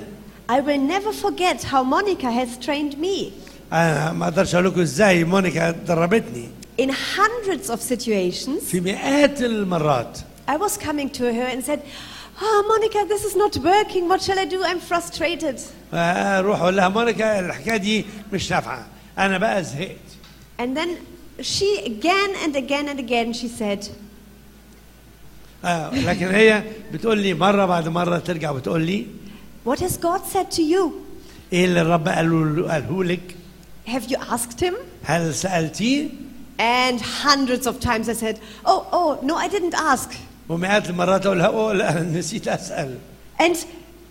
I 0.51 0.61
will 0.61 0.81
never 0.81 1.13
forget 1.13 1.63
how 1.63 1.83
Monica 1.85 2.31
has 2.31 2.57
trained 2.67 2.99
me. 2.99 3.33
أنا 3.73 4.13
ما 4.13 4.25
أقدرش 4.29 4.55
أقول 4.55 4.67
لكم 4.67 4.81
إزاي 4.81 5.25
مونيكا 5.25 5.71
دربتني 5.71 6.49
In 6.81 6.89
hundreds 6.91 7.69
of 7.71 7.81
situations, 7.81 8.65
في 8.71 8.81
مئات 8.81 9.43
المرات 9.43 10.19
I 10.49 10.57
was 10.57 10.77
coming 10.77 11.09
to 11.11 11.23
her 11.33 11.47
and 11.55 11.65
said, 11.65 11.81
Oh, 12.42 12.64
Monica, 12.68 13.06
this 13.08 13.24
is 13.24 13.36
not 13.36 13.56
working. 13.58 14.10
What 14.10 14.22
shall 14.22 14.40
I 14.40 14.46
do? 14.46 14.62
I'm 14.64 14.80
frustrated. 14.80 15.60
اروح 15.94 16.62
اقول 16.62 16.75
لها 16.78 16.90
مونيكا 16.90 17.40
الحكايه 17.40 17.78
دي 17.78 18.06
مش 18.34 18.52
نافعه 18.52 18.86
انا 19.18 19.38
بقى 19.38 19.64
زهقت 19.64 19.98
And 20.60 20.78
then 20.78 20.90
she 21.42 21.70
again 21.86 22.32
and 22.44 22.56
again 22.56 22.88
and 22.90 23.00
again 23.00 23.34
she 23.34 23.48
said, 23.48 23.90
آه 25.66 25.90
لكن 25.96 26.28
هي 26.28 26.64
بتقول 26.94 27.18
لي 27.18 27.34
مره 27.34 27.66
بعد 27.66 27.88
مره 27.88 28.18
ترجع 28.18 28.52
وتقول 28.52 28.82
لي 28.82 29.06
What 29.68 29.80
has 29.80 29.98
God 29.98 30.22
said 30.34 30.52
to 30.58 30.62
you? 30.62 30.92
ايه 31.54 31.66
اللي 31.66 31.82
الرب 31.82 32.08
قاله 32.08 32.72
قاله 32.72 33.04
لك 33.04 33.36
Have 33.88 34.10
you 34.12 34.18
asked 34.18 34.60
him? 34.62 34.74
هل 35.04 35.34
سالتيه 35.36 36.10
And 36.60 37.02
hundreds 37.02 37.68
of 37.68 37.80
times 37.82 38.08
I 38.08 38.14
said, 38.14 38.40
Oh, 38.66 38.82
oh, 39.00 39.20
no, 39.22 39.36
I 39.36 39.48
didn't 39.50 39.75
ask. 39.75 40.10
ومئات 40.50 40.90
المرات 40.90 41.25
اقول 41.25 41.38
لها 41.40 41.48
اوه 41.48 41.74
لا 41.74 42.00
نسيت 42.02 42.48
اسال 42.48 42.98
And 43.40 43.56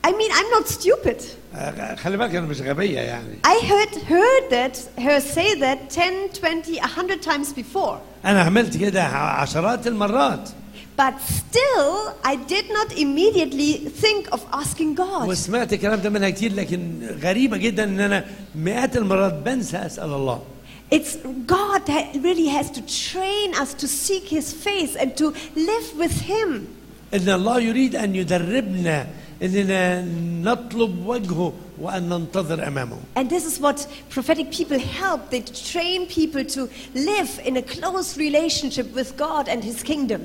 I 0.06 0.10
mean, 0.10 0.30
I'm 0.38 0.50
not 0.62 0.68
stupid. 0.68 1.22
آه، 1.54 1.94
خلي 1.94 2.16
بالك 2.16 2.34
انا 2.34 2.46
مش 2.46 2.60
غبيه 2.60 3.00
يعني 3.00 3.38
I 3.46 3.60
heard, 3.64 3.94
heard 3.94 4.50
that, 4.50 5.00
her 5.00 5.20
say 5.34 5.54
that 5.60 5.90
10, 5.90 6.28
20, 6.32 6.62
100 6.80 7.20
times 7.24 7.52
before. 7.52 7.96
انا 8.24 8.42
عملت 8.42 8.76
كده 8.76 9.02
عشرات 9.04 9.86
المرات 9.86 10.48
But 10.96 11.14
still, 11.40 12.12
I 12.24 12.36
did 12.36 12.66
not 12.78 12.92
immediately 13.04 13.88
think 14.02 14.28
of 14.34 14.40
asking 14.52 14.94
God. 14.94 15.26
وسمعت 15.28 15.72
الكلام 15.72 16.00
ده 16.00 16.10
منها 16.10 16.30
كتير 16.30 16.54
لكن 16.54 17.08
غريبه 17.22 17.56
جدا 17.56 17.84
ان 17.84 18.00
انا 18.00 18.24
مئات 18.54 18.96
المرات 18.96 19.34
بنسى 19.34 19.76
اسال 19.76 20.04
الله 20.14 20.42
It's 20.90 21.16
God 21.46 21.86
that 21.86 22.14
really 22.14 22.48
has 22.48 22.70
to 22.72 22.82
train 22.82 23.54
us 23.54 23.74
to 23.74 23.88
seek 23.88 24.24
His 24.28 24.52
face 24.52 24.96
and 24.96 25.16
to 25.16 25.34
live 25.56 25.96
with 25.98 26.20
Him. 26.20 26.68
ان 27.14 27.28
الله 27.28 27.60
يريد 27.60 27.96
ان 27.96 28.14
يدربنا 28.14 29.06
اننا 29.42 30.02
نطلب 30.42 31.06
وجهه 31.06 31.52
وان 31.80 32.08
ننتظر 32.08 32.66
امامه 32.66 32.96
And 33.16 33.30
this 33.30 33.44
is 33.44 33.60
what 33.60 33.86
prophetic 34.10 34.50
people 34.50 34.78
help. 34.78 35.30
They 35.30 35.40
train 35.40 36.06
people 36.06 36.44
to 36.44 36.68
live 36.94 37.40
in 37.44 37.56
a 37.56 37.62
close 37.62 38.16
relationship 38.16 38.94
with 38.94 39.16
God 39.16 39.48
and 39.48 39.62
His 39.64 39.82
kingdom. 39.82 40.20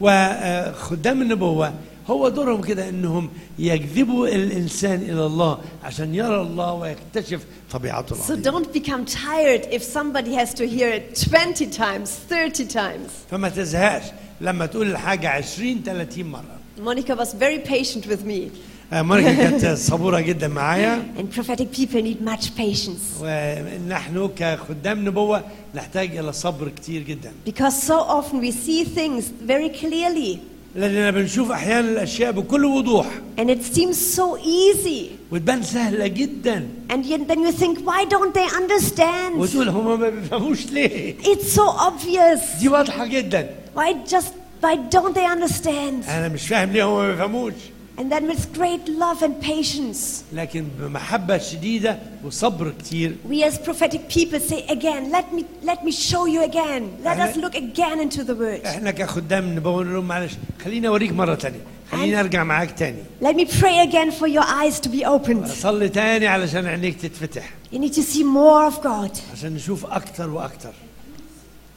وخدام 0.00 1.22
النبوه 1.22 1.72
هو 2.09 2.29
دورهم 2.29 2.61
كده 2.61 2.89
إنهم 2.89 3.29
يجذبوا 3.59 4.27
الإنسان 4.27 5.01
إلى 5.01 5.25
الله 5.25 5.57
عشان 5.83 6.15
يرى 6.15 6.41
الله 6.41 6.73
ويكتشف 6.73 7.41
طبيعته 7.71 8.15
So 8.15 8.31
العظيمة. 8.31 8.51
don't 8.51 8.73
become 8.73 9.05
tired 9.05 9.65
if 9.71 9.83
somebody 9.83 10.33
has 10.33 10.53
to 10.53 10.67
hear 10.67 10.89
it 10.89 11.15
20 11.15 11.69
times, 11.71 12.09
30 12.29 12.65
times. 12.67 13.09
فما 13.31 13.49
تزهقش 13.49 14.03
لما 14.41 14.65
تقول 14.65 14.91
الحاجة 14.91 15.29
20 15.29 15.83
30 15.85 16.23
مرة 16.25 16.43
Monica 16.79 17.15
was 17.15 17.33
very 17.33 17.59
patient 17.59 18.05
with 18.07 18.25
me. 18.25 18.49
آه، 18.93 19.01
مونيكا 19.01 19.33
كانت 19.33 19.65
صبورة 19.91 20.19
جدا 20.19 20.47
معايا 20.47 21.03
And 21.17 21.35
prophetic 21.39 21.71
people 21.77 22.01
need 22.01 22.21
much 22.29 22.45
patience. 22.57 23.21
ونحن 23.21 24.29
كخدام 24.37 25.05
نبوة 25.07 25.43
نحتاج 25.75 26.17
إلى 26.17 26.33
صبر 26.33 26.69
كتير 26.69 27.01
جدا 27.01 27.31
Because 27.45 27.83
so 27.83 27.93
often 27.99 28.39
we 28.41 28.51
see 28.51 28.83
things 28.83 29.23
very 29.47 29.69
clearly. 29.69 30.39
لاننا 30.75 31.11
بنشوف 31.11 31.51
أحيانا 31.51 31.89
الاشياء 31.91 32.31
بكل 32.31 32.65
وضوح 32.65 33.05
And 33.37 33.49
it 33.49 33.63
seems 33.75 33.97
so 34.17 34.37
easy. 34.37 35.11
وتبان 35.31 35.63
سهله 35.63 36.07
جدا 36.07 36.67
And 36.89 37.05
yet, 37.05 37.27
then 37.27 37.39
you 37.41 37.51
think, 37.51 37.79
why 37.79 38.05
don't 38.05 38.33
they 38.33 38.47
understand? 38.61 39.35
وتقول 39.37 39.69
هم 39.69 39.99
ما 39.99 40.09
بيفهموش 40.09 40.65
ليه 40.65 41.15
It's 41.23 41.53
so 41.55 41.67
obvious. 41.67 42.59
دي 42.59 42.69
واضحه 42.69 43.05
جدا 43.05 43.49
Why 43.75 43.93
just 44.13 44.33
why 44.63 44.75
don't 44.95 45.13
they 45.15 45.25
understand? 45.37 46.09
أنا 46.09 46.27
مش 46.27 46.47
فاهم 46.47 46.71
ليه 46.71 46.83
هم 46.83 46.97
ما 46.97 47.11
بيفهموش 47.11 47.53
And 47.98 48.12
then 48.12 48.28
with 48.28 48.52
great 48.54 48.88
love 48.88 49.22
and 49.22 49.42
patience, 49.42 50.22
لكن 50.32 50.64
بمحبه 50.80 51.38
شديده 51.38 51.98
وصبر 52.24 52.72
كتير 52.78 53.16
we 53.28 53.42
as 53.42 53.58
prophetic 53.58 54.08
people 54.08 54.38
say 54.40 54.64
again, 54.68 55.10
let 55.10 55.32
me 55.34 55.44
let 55.64 55.84
me 55.84 55.90
show 55.90 56.26
you 56.26 56.42
again. 56.44 57.02
Let 57.04 57.18
us 57.18 57.36
look 57.36 57.54
again 57.54 58.00
into 58.00 58.24
the 58.24 58.34
word. 58.34 58.66
احنا 58.66 58.90
كخدام 58.90 59.54
نبوه 59.54 59.72
نقول 59.72 59.94
لهم 59.94 60.08
معلش 60.08 60.32
خليني 60.64 60.88
اوريك 60.88 61.12
مره 61.12 61.34
تانية 61.34 61.60
خليني 61.92 62.20
ارجع 62.20 62.44
معاك 62.44 62.70
تاني 62.78 63.02
Let 63.22 63.34
me 63.34 63.44
pray 63.44 63.88
again 63.88 64.10
for 64.12 64.26
your 64.26 64.44
eyes 64.44 64.80
to 64.80 64.88
be 64.88 65.04
opened. 65.04 65.46
صلي 65.46 65.88
تاني 65.88 66.26
علشان 66.26 66.66
عينيك 66.66 67.00
تتفتح 67.00 67.50
You 67.72 67.78
need 67.78 67.94
to 67.94 68.02
see 68.02 68.22
more 68.22 68.72
of 68.72 68.82
God. 68.82 69.18
عشان 69.32 69.54
نشوف 69.54 69.86
اكتر 69.86 70.30
واكتر 70.30 70.72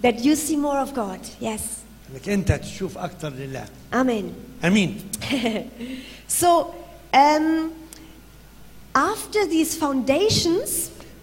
That 0.04 0.20
you 0.24 0.36
see 0.36 0.56
more 0.56 0.80
of 0.86 0.94
God. 0.96 1.20
Yes. 1.42 1.62
انك 2.14 2.30
انت 2.30 2.52
تشوف 2.52 2.98
اكتر 2.98 3.30
لله 3.30 3.66
Amen. 3.94 4.66
امين 4.66 4.98
So, 6.42 6.74
um, 7.14 7.72
after 8.96 9.46
these 9.46 9.76
foundations, 9.76 10.70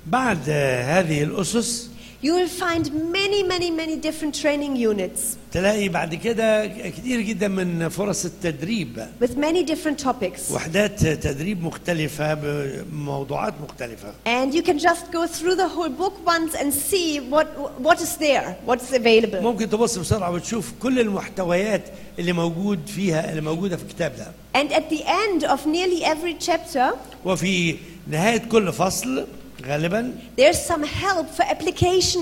بعد 0.06 0.38
آه، 0.48 1.00
هذه 1.00 1.22
الاسس 1.22 1.90
you 2.22 2.32
will 2.34 2.48
find 2.48 3.12
many, 3.12 3.42
many, 3.42 3.70
many 3.70 3.96
different 3.96 4.34
training 4.42 4.76
units 4.76 5.36
تلاقي 5.52 5.88
بعد 5.88 6.14
كده 6.14 6.66
كتير 6.66 7.20
جدا 7.20 7.48
من 7.48 7.88
فرص 7.88 8.24
التدريب 8.24 9.06
with 9.22 9.36
many 9.36 9.64
different 9.64 9.98
topics. 10.06 10.52
وحدات 10.52 11.06
تدريب 11.06 11.62
مختلفة 11.62 12.34
بموضوعات 12.34 13.54
مختلفة 13.64 14.12
And 14.26 14.54
you 14.54 14.62
can 14.62 14.78
just 14.78 15.12
go 15.12 15.26
through 15.26 15.54
the 15.56 15.68
whole 15.68 15.88
book 15.88 16.14
once 16.26 16.54
and 16.54 16.72
see 16.72 17.20
what, 17.20 17.46
what 17.78 18.00
is 18.00 18.16
there, 18.16 18.56
what's 18.66 18.92
available. 18.92 19.40
ممكن 19.42 19.70
تبص 19.70 19.98
بسرعة 19.98 20.30
وتشوف 20.30 20.72
كل 20.82 21.00
المحتويات 21.00 21.82
اللي 22.18 22.32
موجود 22.32 22.86
فيها 22.86 23.30
اللي 23.30 23.40
موجودة 23.40 23.76
في 23.76 23.82
الكتاب 23.82 24.12
ده 24.16 24.32
And 24.60 24.72
at 24.72 24.90
the 24.90 25.02
end 25.04 25.44
of 25.44 25.66
nearly 25.66 26.04
every 26.04 26.34
chapter, 26.48 26.94
وفي 27.24 27.76
نهاية 28.06 28.38
كل 28.38 28.72
فصل 28.72 29.26
غالبا 29.66 30.12
there's 30.40 30.56
some 30.72 30.82
help 30.84 31.40
for 31.40 31.44
application. 31.44 32.20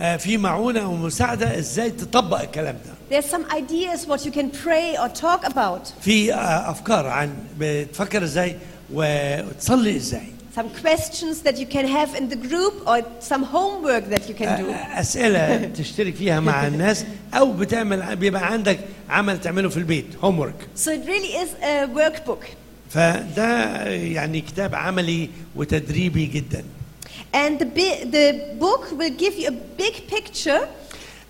آه، 0.00 0.16
في 0.16 0.36
معونة 0.36 0.88
ومساعدة 0.90 1.58
ازاي 1.58 1.90
تطبق 1.90 2.40
الكلام 2.40 2.76
ده 2.86 2.98
There's 3.20 3.24
some 3.24 3.44
ideas 3.52 4.06
what 4.06 4.20
you 4.26 4.30
can 4.30 4.50
pray 4.64 4.96
or 4.98 5.08
talk 5.22 5.44
about. 5.52 5.92
في 6.02 6.34
آه، 6.34 6.70
افكار 6.70 7.06
عن 7.06 7.34
بتفكر 7.58 8.22
ازاي 8.24 8.56
وتصلي 8.92 9.96
ازاي 9.96 10.22
Some 10.56 10.70
questions 10.86 11.36
that 11.46 11.56
you 11.62 11.66
can 11.76 11.86
have 11.86 12.10
in 12.20 12.24
the 12.34 12.40
group 12.48 12.74
or 12.90 12.98
some 13.30 13.42
homework 13.56 14.04
that 14.14 14.22
you 14.28 14.34
can 14.34 14.48
do. 14.62 14.68
آه، 14.70 15.00
اسئله 15.00 15.64
تشترك 15.76 16.14
فيها 16.14 16.40
مع 16.40 16.66
الناس 16.66 17.04
او 17.34 17.52
بتعمل 17.52 18.16
بيبقى 18.16 18.46
عندك 18.52 18.78
عمل 19.10 19.40
تعمله 19.40 19.68
في 19.68 19.76
البيت 19.76 20.06
هوم 20.24 20.38
ورك 20.38 20.68
So 20.76 20.88
it 20.88 21.06
really 21.08 21.34
is 21.44 21.50
a 21.62 21.86
workbook. 21.98 22.44
فده 22.93 23.83
يعني 23.87 24.41
كتاب 24.41 24.75
عملي 24.75 25.29
وتدريبي 25.55 26.25
جدا 26.25 26.63
And 27.33 27.59
the, 27.59 27.89
the 28.17 28.27
book 28.59 28.91
will 28.99 29.15
give 29.23 29.35
you 29.39 29.47
a 29.47 29.57
big 29.81 30.07
picture 30.07 30.61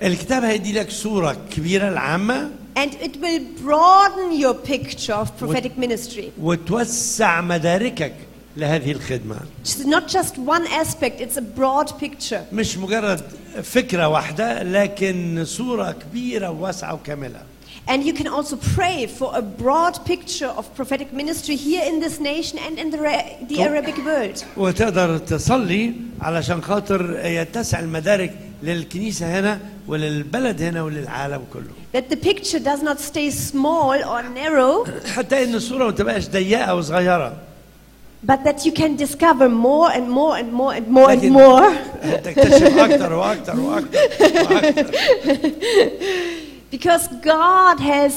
الكتاب 0.04 0.44
هيدي 0.44 0.74
لك 0.74 0.90
صورة 0.92 1.38
كبيرة 1.52 1.90
العامة 1.90 2.50
and 2.76 2.92
it 3.02 3.16
will 3.22 3.62
broaden 3.64 4.32
your 4.42 4.54
picture 4.54 5.14
of 5.14 5.38
prophetic 5.40 5.78
ministry. 5.78 6.32
وتوسع 6.42 7.42
مداركك 7.42 8.14
لهذه 8.58 8.92
الخدمة 8.92 9.38
It's 9.64 9.86
not 9.86 10.08
just 10.08 10.38
one 10.38 10.68
aspect, 10.68 11.22
it's 11.22 11.38
a 11.38 11.42
broad 11.42 12.00
picture. 12.00 12.42
مش 12.54 12.78
مجرد 12.78 13.22
فكرة 13.64 14.08
واحدة 14.08 14.64
لكن 14.64 15.46
صورة 15.46 15.92
كبيرة 15.92 16.50
وواسعة 16.50 16.94
وكاملة 16.94 17.42
And 17.91 18.05
you 18.05 18.13
can 18.13 18.27
also 18.29 18.57
pray 18.77 19.07
for 19.07 19.31
a 19.35 19.41
broad 19.41 19.95
picture 20.05 20.51
of 20.59 20.65
prophetic 20.77 21.11
ministry 21.13 21.57
here 21.57 21.85
in 21.91 22.01
this 22.01 22.21
nation 22.21 22.59
and 22.67 22.79
in 22.79 22.91
the, 22.91 22.99
Ra- 22.99 23.31
the 23.51 23.57
Oh. 23.61 23.63
Arabic 23.69 23.97
world. 24.05 24.45
وتقدر 24.57 25.19
تصلي 25.19 25.93
علشان 26.21 26.63
خاطر 26.63 27.21
يتسع 27.25 27.79
المدارك 27.81 28.35
للكنيسة 28.63 29.41
هنا 29.41 29.59
وللبلد 29.89 30.63
هنا 30.63 30.83
وللعالم 30.83 31.43
كله 31.53 31.71
That 31.95 32.11
the 32.11 32.17
picture 32.17 32.59
does 32.59 32.83
not 32.83 33.01
stay 33.01 33.31
small 33.31 33.95
or 34.05 34.23
narrow, 34.23 34.87
حتى 35.17 35.45
ان 35.45 35.55
الصورة 35.55 35.85
ما 35.85 35.91
تبقاش 35.91 36.29
ضيقة 36.29 36.75
وصغيرة 36.75 37.37
but 38.27 38.45
that 38.45 38.67
you 38.67 38.73
can 38.73 38.97
discover 38.97 39.49
more 39.49 39.91
and 39.93 40.11
more 40.11 40.37
and 40.37 40.53
more 40.53 40.73
and 40.75 40.89
more 40.89 41.11
and 41.11 41.19
لكن 41.25 41.33
more. 41.33 41.71
تكتشف 42.25 42.79
أكتر 42.79 43.13
وأكتر 43.13 43.61
وأكتر 43.61 43.99
وأكتر 44.51 44.91
Because 46.73 47.09
God 47.25 47.81
has 47.81 48.13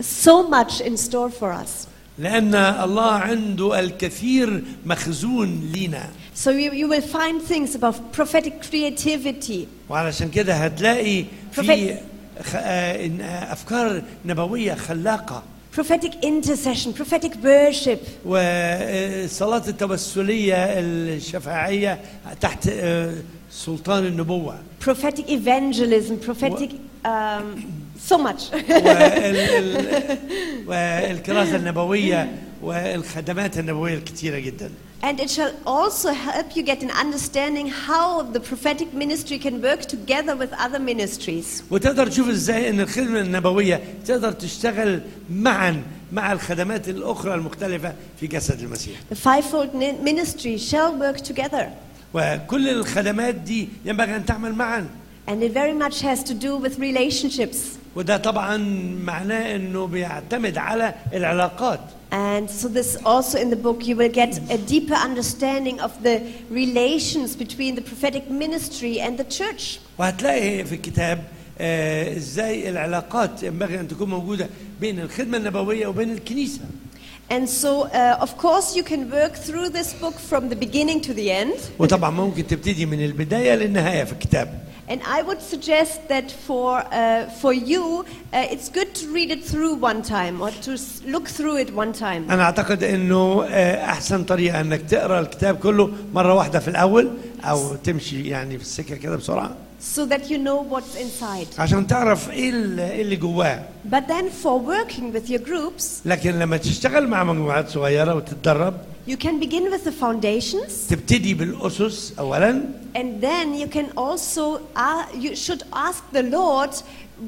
so 0.00 0.42
much 0.48 0.80
in 0.80 0.96
store 0.96 1.30
for 1.30 1.52
us. 1.52 1.86
لأن 2.18 2.54
الله 2.54 3.10
عنده 3.12 3.78
الكثير 3.80 4.62
مخزون 4.86 5.70
لينا 5.74 6.08
So 6.34 6.50
you, 6.50 6.70
you 6.72 6.88
will 6.88 7.00
find 7.18 7.42
things 7.42 7.74
about 7.74 7.96
prophetic 8.12 8.52
creativity, 8.70 9.66
وعلشان 9.90 10.30
كده 10.30 10.54
هتلاقي 10.54 11.24
في 11.52 11.62
Prophet- 11.62 12.42
خ- 12.42 12.54
آه، 12.56 13.06
إن- 13.08 13.20
آه، 13.22 13.52
أفكار 13.52 14.02
نبوية 14.26 14.74
خلاقة 14.74 15.42
prophetic 15.76 16.12
intercession, 16.24 16.92
prophetic 17.02 17.32
worship, 17.44 17.98
والصلاة 18.24 19.62
التوسلية 19.68 20.54
الشفاعية 20.56 22.00
تحت 22.40 22.68
آه، 22.72 23.14
سلطان 23.50 24.06
النبوة 24.06 24.58
prophetic 24.84 25.24
evangelism, 25.28 26.26
prophetic 26.30 26.70
um, 27.04 27.08
so 28.09 28.17
much. 28.17 28.51
وال- 28.53 29.37
ال- 29.37 30.17
والكراسة 30.67 31.55
النبوية 31.55 32.31
والخدمات 32.61 33.57
النبوية 33.57 33.93
الكثيرة 33.93 34.39
جدا 34.39 34.69
and 35.03 35.19
it 35.19 35.29
shall 35.29 35.51
also 35.65 36.13
help 36.13 36.55
you 36.55 36.63
get 36.63 36.81
an 36.81 36.89
understanding 36.91 37.67
how 37.67 38.21
the 38.21 38.39
prophetic 38.39 38.93
ministry 38.93 39.37
can 39.37 39.61
work 39.61 39.81
together 39.81 40.33
with 40.37 40.51
other 40.53 40.79
ministries. 40.79 41.63
وتقدر 41.71 42.07
تشوف 42.07 42.29
إزاي 42.29 42.69
إن 42.69 42.79
الخدمة 42.79 43.19
النبوية 43.21 43.81
تقدر 44.07 44.31
تشتغل 44.31 45.01
معا 45.29 45.83
مع 46.11 46.31
الخدمات 46.31 46.89
الأخرى 46.89 47.33
المختلفة 47.33 47.93
في 48.19 48.27
جسد 48.27 48.59
المسيح 48.61 48.95
The 49.11 49.15
fivefold 49.15 49.73
ni- 49.73 50.11
ministry 50.11 50.57
shall 50.71 50.93
work 51.01 51.21
together. 51.33 51.65
وكل 52.13 52.69
الخدمات 52.69 53.35
دي 53.35 53.69
ينبغي 53.85 54.15
أن 54.15 54.25
تعمل 54.25 54.53
معا 54.53 54.87
And 55.26 55.42
it 55.42 55.52
very 55.52 55.74
much 55.74 56.00
has 56.00 56.22
to 56.24 56.34
do 56.34 56.56
with 56.56 56.78
relationships. 56.78 57.78
وده 57.96 58.16
طبعا 58.16 58.56
معناه 59.04 59.56
انه 59.56 59.86
بيعتمد 59.86 60.58
على 60.58 60.94
العلاقات 61.12 61.80
And 62.10 62.48
so, 62.48 62.68
this 62.68 62.96
also 63.04 63.36
in 63.38 63.50
the 63.50 63.56
book, 63.56 63.86
you 63.86 63.94
will 63.94 64.08
get 64.08 64.32
a 64.50 64.56
deeper 64.56 64.94
understanding 64.94 65.78
of 65.80 65.92
the 66.02 66.22
relations 66.48 67.36
between 67.36 67.74
the 67.74 67.82
prophetic 67.82 68.30
ministry 68.30 68.98
and 69.00 69.18
the 69.18 69.24
church. 69.24 69.78
وهتلاقي 69.98 70.64
في 70.64 70.74
الكتاب 70.74 71.24
آه، 71.60 72.16
ازاي 72.16 72.68
العلاقات 72.70 73.42
ينبغي 73.42 73.80
ان 73.80 73.88
تكون 73.88 74.08
موجوده 74.10 74.48
بين 74.80 75.00
الخدمه 75.00 75.36
النبويه 75.38 75.86
وبين 75.86 76.10
الكنيسه 76.12 76.60
And 77.30 77.46
so, 77.46 77.82
uh, 77.82 78.16
of 78.26 78.38
course, 78.38 78.74
you 78.74 78.82
can 78.82 79.10
work 79.10 79.34
through 79.34 79.68
this 79.68 79.92
book 79.92 80.14
from 80.30 80.48
the 80.48 80.56
beginning 80.56 81.00
to 81.02 81.12
the 81.12 81.30
end. 81.30 81.58
وطبعا 81.78 82.10
ممكن 82.10 82.46
تبتدي 82.46 82.86
من 82.86 83.04
البدايه 83.04 83.54
للنهايه 83.54 84.04
في 84.04 84.12
الكتاب 84.12 84.61
And 84.91 85.01
I 85.17 85.21
would 85.21 85.41
suggest 85.41 86.09
that 86.09 86.29
for, 86.47 86.71
uh, 86.91 87.29
for 87.41 87.53
you, 87.53 87.83
uh, 88.33 88.53
it's 88.53 88.67
good 88.67 88.93
to 88.95 89.07
read 89.17 89.31
it 89.31 89.41
through 89.51 89.73
one 89.75 90.01
time 90.01 90.41
or 90.41 90.51
to 90.67 90.71
look 91.13 91.27
through 91.27 91.57
it 91.57 91.69
one 91.73 91.93
time. 91.93 92.31
أنا 92.31 92.43
اعتقد 92.43 92.83
انه 92.83 93.43
آه، 93.49 93.85
احسن 93.85 94.23
طريقه 94.23 94.61
انك 94.61 94.81
تقرا 94.81 95.19
الكتاب 95.19 95.57
كله 95.57 95.89
مره 96.13 96.33
واحدة 96.33 96.59
في 96.59 96.67
الأول 96.67 97.11
أو 97.43 97.75
تمشي 97.75 98.27
يعني 98.27 98.57
في 98.57 98.63
السكه 98.63 98.95
كده 98.95 99.15
بسرعة 99.15 99.55
so 99.82 100.04
that 100.06 100.28
you 100.30 100.38
know 100.38 100.60
what's 100.74 100.96
inside. 100.96 101.46
عشان 101.60 101.86
تعرف 101.86 102.30
ايه 102.30 102.50
اللي 102.50 102.90
إيه 102.90 103.02
اللي 103.02 103.16
جواه 103.16 103.62
But 103.90 104.02
then 104.08 104.30
for 104.44 104.58
working 104.58 105.12
with 105.12 105.30
your 105.30 105.38
groups, 105.48 105.84
لكن 106.04 106.38
لما 106.38 106.56
تشتغل 106.56 107.06
مع 107.08 107.24
مجموعات 107.24 107.68
صغيره 107.68 108.14
وتتدرب 108.14 108.74
you 109.08 109.16
can 109.16 109.40
begin 109.40 109.70
with 109.72 109.84
the 109.84 109.92
foundations 110.04 110.88
تبتدي 110.90 111.34
بالاسس 111.34 112.12
اولا 112.18 112.62
and 112.96 113.22
then 113.22 113.54
you 113.54 113.66
can 113.76 113.86
also 113.96 114.60
uh, 114.76 115.04
you 115.14 115.34
should 115.36 115.62
ask 115.72 116.02
the 116.12 116.22
Lord 116.22 116.72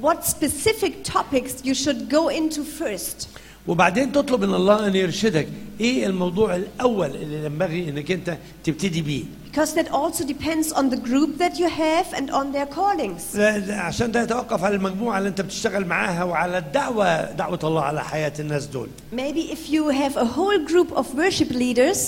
what 0.01 0.25
specific 0.25 0.93
topics 1.05 1.53
you 1.64 1.75
should 1.75 2.09
go 2.09 2.29
into 2.29 2.62
first. 2.64 3.29
وبعدين 3.66 4.12
تطلب 4.12 4.45
من 4.45 4.55
الله 4.55 4.87
ان 4.87 4.95
يرشدك 4.97 5.49
إيه 5.82 6.06
الموضوع 6.08 6.56
الأول 6.56 7.10
اللي 7.16 7.46
ينبغي 7.46 7.90
انك 7.90 8.12
انت 8.12 8.38
تبتدي 8.64 9.02
بيه 9.02 9.24
Because 9.52 9.74
that 9.74 9.90
also 9.90 10.24
depends 10.26 10.74
on 10.74 10.90
the 10.90 10.98
group 10.98 11.38
that 11.38 11.54
you 11.58 11.70
have 11.70 12.08
and 12.14 12.30
on 12.30 12.52
their 12.52 12.66
callings. 12.66 13.40
عشان 13.70 14.12
ده 14.12 14.22
يتوقف 14.24 14.64
على 14.64 14.76
المجموعة 14.76 15.18
اللي 15.18 15.30
انت 15.30 15.42
بتشتغل 15.42 15.86
معاها 15.86 16.24
وعلى 16.24 16.58
الدعوة 16.58 17.32
دعوة 17.32 17.60
الله 17.64 17.82
على 17.82 18.04
حياة 18.04 18.34
الناس 18.40 18.66
دول 18.66 18.88
Maybe 19.14 19.52
if 19.54 19.70
you 19.72 19.90
have 19.90 20.18
a 20.18 20.26
whole 20.26 20.60
group 20.68 20.92
of 20.98 21.06
worship 21.18 21.52
leaders, 21.52 22.00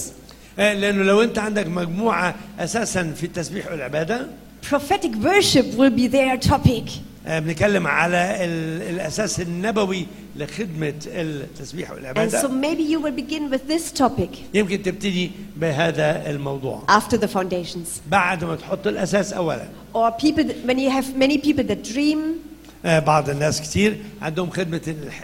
آه، 0.59 0.73
لأنه 0.73 1.03
لو 1.03 1.21
انت 1.21 1.37
عندك 1.37 1.67
مجموعة 1.67 2.35
أساسا 2.59 3.13
في 3.15 3.23
التسبيح 3.25 3.71
والعباده 3.71 4.27
prophetic 4.71 5.11
worship 5.23 5.65
will 5.77 5.91
be 5.97 6.07
their 6.07 6.49
topic. 6.49 6.89
آه، 7.27 7.39
بنتكلم 7.39 7.87
على 7.87 8.45
ال- 8.45 8.81
الأساس 8.95 9.39
النبوي 9.41 10.05
لخدمة 10.35 10.93
التسبيح 11.07 11.89
And 11.89 11.91
so 11.91 11.95
والعباده 11.95 12.41
maybe 12.61 12.81
you 12.91 12.99
will 13.01 13.15
begin 13.21 13.49
with 13.51 13.67
this 13.71 14.01
topic 14.01 14.37
يمكن 14.53 14.83
تبتدي 14.83 15.31
بهذا 15.57 16.29
الموضوع. 16.29 16.83
after 16.89 17.17
the 17.17 17.27
foundations. 17.27 17.87
بعد 18.11 18.43
ما 18.43 18.55
تحط 18.55 18.87
الأساس 18.87 19.33
اولا. 19.33 19.67
Or 19.95 20.11
people, 20.11 20.43
that, 20.43 20.65
when 20.67 20.77
you 20.79 20.89
have 20.89 21.15
many 21.15 21.37
people 21.37 21.63
that 21.63 21.83
dream, 21.93 22.17
آه، 22.85 22.99
بعض 22.99 23.29
الناس 23.29 23.61
كتير 23.61 23.97
عندهم 24.21 24.49
خدمة 24.49 24.81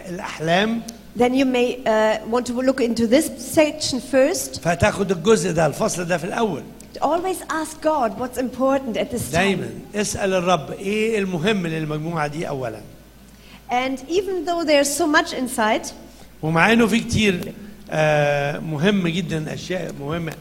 الأحلام. 0.08 0.82
Then 1.18 1.32
you 1.32 1.44
may 1.44 1.76
uh, 1.86 2.34
want 2.34 2.44
to 2.46 2.52
look 2.68 2.80
into 2.80 3.06
this 3.06 3.26
section 3.54 4.00
first. 4.12 4.60
فتاخد 4.60 5.10
الجزء 5.10 5.52
ده 5.52 5.66
الفصل 5.66 6.04
ده 6.04 6.18
في 6.18 6.24
الأول. 6.24 6.62
Always 7.01 7.41
ask 7.49 7.81
God 7.83 8.19
what's 8.19 8.37
important 8.37 8.97
at 8.97 9.11
this 9.11 9.31
دايما 9.31 9.69
time. 9.93 9.97
اسال 9.97 10.33
الرب 10.33 10.71
ايه 10.71 11.19
المهم 11.19 11.67
للمجموعه 11.67 12.27
دي 12.27 12.47
اولا 12.47 12.79
And 13.71 13.97
even 14.09 14.45
though 14.45 14.63
there's 14.63 14.97
so 15.01 15.05
much 15.07 15.33
inside, 15.33 15.87
ومع 16.41 16.73
انه 16.73 16.87
في 16.87 16.99
كتير 16.99 17.53
آه، 17.91 18.59
مهم 18.59 19.07
جدا 19.07 19.53
اشياء 19.53 19.93
مهمه 19.99 20.31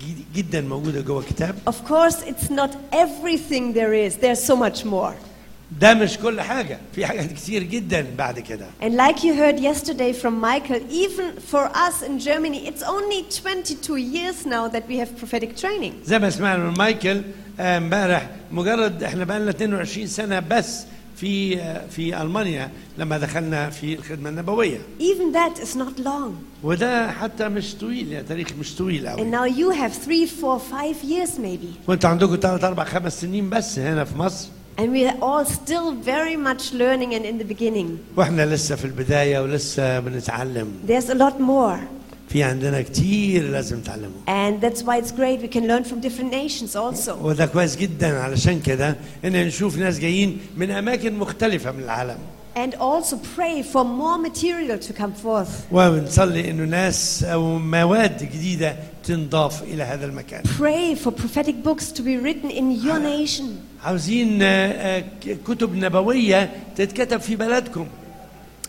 جد- 0.00 0.24
جدا 0.34 0.60
موجوده 0.60 1.00
جوه 1.00 1.20
الكتاب 1.20 1.54
of 1.70 1.88
course, 1.90 2.16
it's 2.26 2.50
not 2.50 2.70
everything 2.92 3.72
there 3.74 3.94
is. 4.08 4.16
There's 4.16 4.44
so 4.52 4.56
much 4.56 4.84
more. 4.84 5.14
ده 5.81 5.93
مش 5.93 6.17
كل 6.17 6.41
حاجة 6.41 6.77
في 6.95 7.05
حاجات 7.05 7.31
كتير 7.33 7.63
جدا 7.63 8.05
بعد 8.17 8.39
كده 8.39 8.65
And 8.81 8.93
like 8.97 9.17
you 9.23 9.33
heard 9.33 9.59
yesterday 9.59 10.13
from 10.23 10.41
Michael, 10.41 10.81
even 10.91 11.39
for 11.51 11.65
us 11.87 12.01
in 12.07 12.19
Germany, 12.19 12.67
it's 12.67 12.83
only 12.83 13.23
22 13.29 13.97
years 13.97 14.45
now 14.45 14.67
that 14.67 14.83
we 14.87 14.97
have 14.97 15.15
prophetic 15.17 15.55
training. 15.55 15.93
زي 16.05 16.19
ما 16.19 16.29
سمعنا 16.29 16.63
من 16.63 16.77
مايكل 16.77 17.21
آه، 17.59 17.77
امبارح 17.77 18.29
مجرد 18.51 19.03
إحنا 19.03 19.23
بقى 19.23 19.39
لنا 19.39 19.49
22 19.49 20.07
سنة 20.07 20.39
بس 20.39 20.83
في 21.15 21.59
آه، 21.61 21.87
في 21.87 22.21
ألمانيا 22.21 22.69
لما 22.97 23.17
دخلنا 23.17 23.69
في 23.69 23.93
الخدمة 23.93 24.29
النبوية 24.29 24.77
Even 24.99 25.35
that 25.35 25.59
is 25.61 25.75
not 25.77 26.05
long. 26.05 26.31
وده 26.63 27.11
حتى 27.11 27.47
مش 27.49 27.75
طويل 27.75 28.11
يعني 28.11 28.27
تاريخ 28.27 28.47
مش 28.59 28.75
طويل 28.75 29.05
And 29.07 29.09
قوي 29.19 29.31
now 29.31 29.45
you 29.55 29.71
have 29.81 29.93
three, 30.05 30.25
four, 30.41 30.59
five 30.59 31.09
years 31.09 31.37
maybe. 31.39 31.87
وانتوا 31.89 32.09
عندكم 32.09 32.35
ثلاث 32.35 32.63
أربع 32.63 32.83
خمس 32.83 33.21
سنين 33.21 33.49
بس 33.49 33.79
هنا 33.79 34.03
في 34.03 34.17
مصر 34.17 34.47
And 34.78 34.90
we 34.92 35.06
are 35.06 35.16
all 35.22 35.44
still 35.44 35.92
very 35.92 36.36
much 36.36 36.72
learning 36.72 37.14
and 37.14 37.24
in 37.24 37.38
the 37.38 37.44
beginning. 37.54 37.98
واحنا 38.16 38.46
لسه 38.46 38.76
في 38.76 38.84
البدايه 38.84 39.38
ولسه 39.40 40.00
بنتعلم 40.00 40.72
There's 40.88 41.10
a 41.10 41.14
lot 41.14 41.40
more. 41.40 41.78
في 42.28 42.42
عندنا 42.42 42.82
كتير 42.82 43.42
لازم 43.50 43.78
نتعلمه 43.78 44.12
And 44.26 44.60
that's 44.64 44.80
why 44.82 44.98
it's 44.98 45.12
great. 45.12 45.40
We 45.42 45.48
can 45.48 45.66
learn 45.68 45.84
from 45.84 46.00
different 46.00 46.32
nations 46.32 46.76
also. 46.76 47.10
وده 47.22 47.46
كويس 47.46 47.76
جدا 47.76 48.18
علشان 48.20 48.60
كده 48.60 48.96
ان 49.24 49.46
نشوف 49.46 49.78
ناس 49.78 49.98
جايين 49.98 50.38
من 50.56 50.70
اماكن 50.70 51.14
مختلفه 51.18 51.72
من 51.72 51.82
العالم 51.82 52.18
And 52.56 52.74
also 52.74 53.16
pray 53.36 53.62
for 53.62 53.84
more 53.84 54.16
material 54.28 54.78
to 54.78 54.92
come 54.92 55.12
forth. 55.24 55.72
وبنصلي 55.72 56.50
انه 56.50 56.64
ناس 56.64 57.24
او 57.24 57.58
مواد 57.58 58.22
جديده 58.22 58.76
تنضاف 59.08 59.62
الى 59.62 59.82
هذا 59.82 60.06
المكان 60.06 60.42
Pray 60.44 60.94
for 61.04 61.10
prophetic 61.10 61.54
books 61.68 61.92
to 61.92 62.00
be 62.02 62.16
written 62.24 62.50
in 62.50 62.70
your 62.86 62.98
nation. 62.98 63.44
عاوزين 63.84 64.42
آه، 64.42 64.46
آه، 64.46 65.00
ك- 65.00 65.38
كتب 65.46 65.74
نبويه 65.76 66.50
تتكتب 66.76 67.20
في 67.20 67.36
بلدكم 67.36 67.86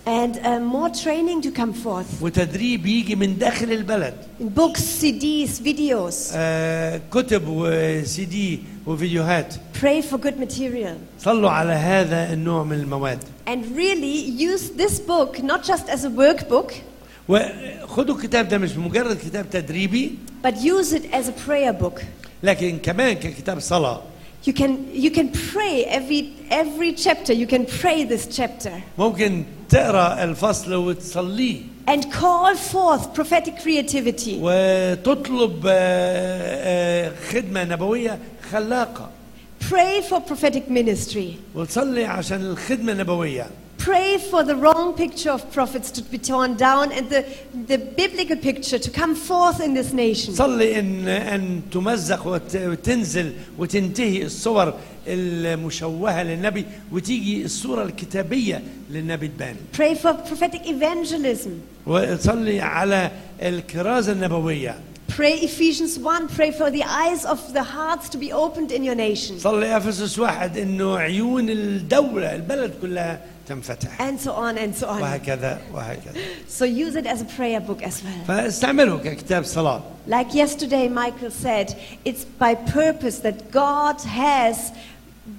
And 0.07 0.35
uh, 0.35 0.59
more 0.59 0.89
training 0.89 1.41
to 1.41 1.51
come 1.51 1.73
forth 1.73 2.21
وتدريب 2.21 2.85
يجي 2.85 3.15
من 3.15 3.37
داخل 3.37 3.71
البلد 3.71 4.13
in 4.39 4.43
books, 4.59 4.79
CDs, 5.01 5.59
videos. 5.65 6.15
آه، 6.33 7.01
كتب 7.11 7.43
وسي 7.47 8.25
دي 8.25 8.59
وفيديوهات 8.87 9.53
Pray 9.81 10.01
for 10.11 10.17
good 10.17 10.39
material. 10.39 10.95
صلوا 11.19 11.49
على 11.49 11.73
هذا 11.73 12.33
النوع 12.33 12.63
من 12.63 12.79
المواد 12.79 13.19
And 13.47 13.59
really 13.75 14.17
use 14.53 14.69
this 14.77 14.99
book 14.99 15.39
not 15.43 15.63
just 15.63 15.89
as 15.89 16.03
a 16.05 16.09
workbook, 16.09 16.71
وخدوا 17.28 18.14
الكتاب 18.14 18.48
ده 18.48 18.58
مش 18.58 18.76
مجرد 18.76 19.16
كتاب 19.18 19.50
تدريبي 19.50 20.10
but 20.46 20.54
use 20.54 20.92
it 20.92 21.04
as 21.12 21.28
a 21.28 21.48
prayer 21.48 21.72
book. 21.82 22.00
لكن 22.42 22.78
كمان 22.78 23.12
ككتاب 23.12 23.60
صلاة 23.60 24.02
You 24.46 24.54
can, 24.54 24.72
you 24.94 25.10
can 25.10 25.28
pray 25.52 25.84
every, 25.84 26.32
every 26.50 26.92
chapter, 26.94 27.34
you 27.34 27.46
can 27.46 27.66
pray 27.66 28.04
this 28.04 28.26
chapter. 28.36 28.72
ممكن 28.98 29.44
تقرا 29.68 30.24
الفصل 30.24 30.74
وتصليه 30.74 31.60
And 31.88 32.02
call 32.12 32.54
forth 32.56 33.14
prophetic 33.14 33.58
creativity. 33.64 34.36
وتطلب 34.40 35.66
آه، 35.66 35.72
آه، 37.08 37.12
خدمة 37.30 37.64
نبوية 37.64 38.18
خلاقة 38.52 39.10
Pray 39.70 40.02
for 40.10 40.20
prophetic 40.32 40.68
ministry. 40.70 41.36
وتصلي 41.54 42.04
عشان 42.04 42.40
الخدمة 42.40 42.92
النبوية 42.92 43.46
Pray 43.88 44.18
for 44.30 44.42
the 44.50 44.56
wrong 44.64 44.92
picture 45.04 45.30
of 45.30 45.40
prophets 45.58 45.90
to 45.96 46.02
be 46.02 46.18
torn 46.18 46.50
down 46.56 46.92
and 46.92 47.08
the, 47.08 47.22
the 47.72 47.78
biblical 47.78 48.36
picture 48.36 48.78
to 48.78 48.90
come 48.90 49.14
forth 49.14 49.58
in 49.66 49.72
this 49.74 49.92
nation. 49.92 50.34
صلي 50.34 50.78
ان 50.78 51.08
ان 51.08 51.60
تمزق 51.72 52.26
وت- 52.26 52.56
وتنزل 52.56 53.32
وتنتهي 53.58 54.22
الصور 54.22 54.74
المشوهه 55.06 56.22
للنبي 56.22 56.64
وتيجي 56.92 57.44
الصورة 57.44 57.82
الكتابيه 57.82 58.62
للنبي 58.90 59.28
تبان 59.28 59.56
Pray 59.72 59.94
for 59.94 60.12
prophetic 60.28 60.66
evangelism. 60.66 61.50
وصلي 61.86 62.60
على 62.60 63.10
الكرازه 63.42 64.12
النبويه 64.12 64.74
Pray 65.09 65.33
Ephesians 65.33 65.97
1. 65.99 66.27
Pray 66.29 66.51
for 66.51 66.69
the 66.69 66.83
eyes 66.83 67.25
of 67.25 67.53
the 67.53 67.63
hearts 67.63 68.09
to 68.09 68.17
be 68.17 68.33
opened 68.33 68.71
in 68.71 68.83
your 68.83 68.95
nation. 68.95 69.37
صلي 69.39 69.77
افسس 69.77 70.19
واحد 70.19 70.57
انه 70.57 70.97
عيون 70.97 71.49
الدوله 71.49 72.35
البلد 72.35 72.73
كلها 72.81 73.19
تنفتح 73.47 74.01
And 74.01 74.19
so 74.19 74.31
on 74.31 74.57
and 74.57 74.75
so 74.75 74.87
on. 74.87 75.01
وهكذا 75.01 75.61
وهكذا 75.73 76.13
So 76.47 76.65
use 76.65 76.95
it 76.95 77.05
as 77.05 77.21
a 77.21 77.25
prayer 77.25 77.59
book 77.61 77.81
as 77.83 78.03
well. 78.03 78.25
فاستعمله 78.27 78.97
ككتاب 78.97 79.43
صلاه 79.43 79.81
Like 80.07 80.33
yesterday, 80.35 80.87
Michael 80.87 81.31
said, 81.31 81.75
it's 82.03 82.25
by 82.25 82.53
purpose 82.55 83.19
that 83.19 83.51
God 83.51 84.01
has 84.01 84.71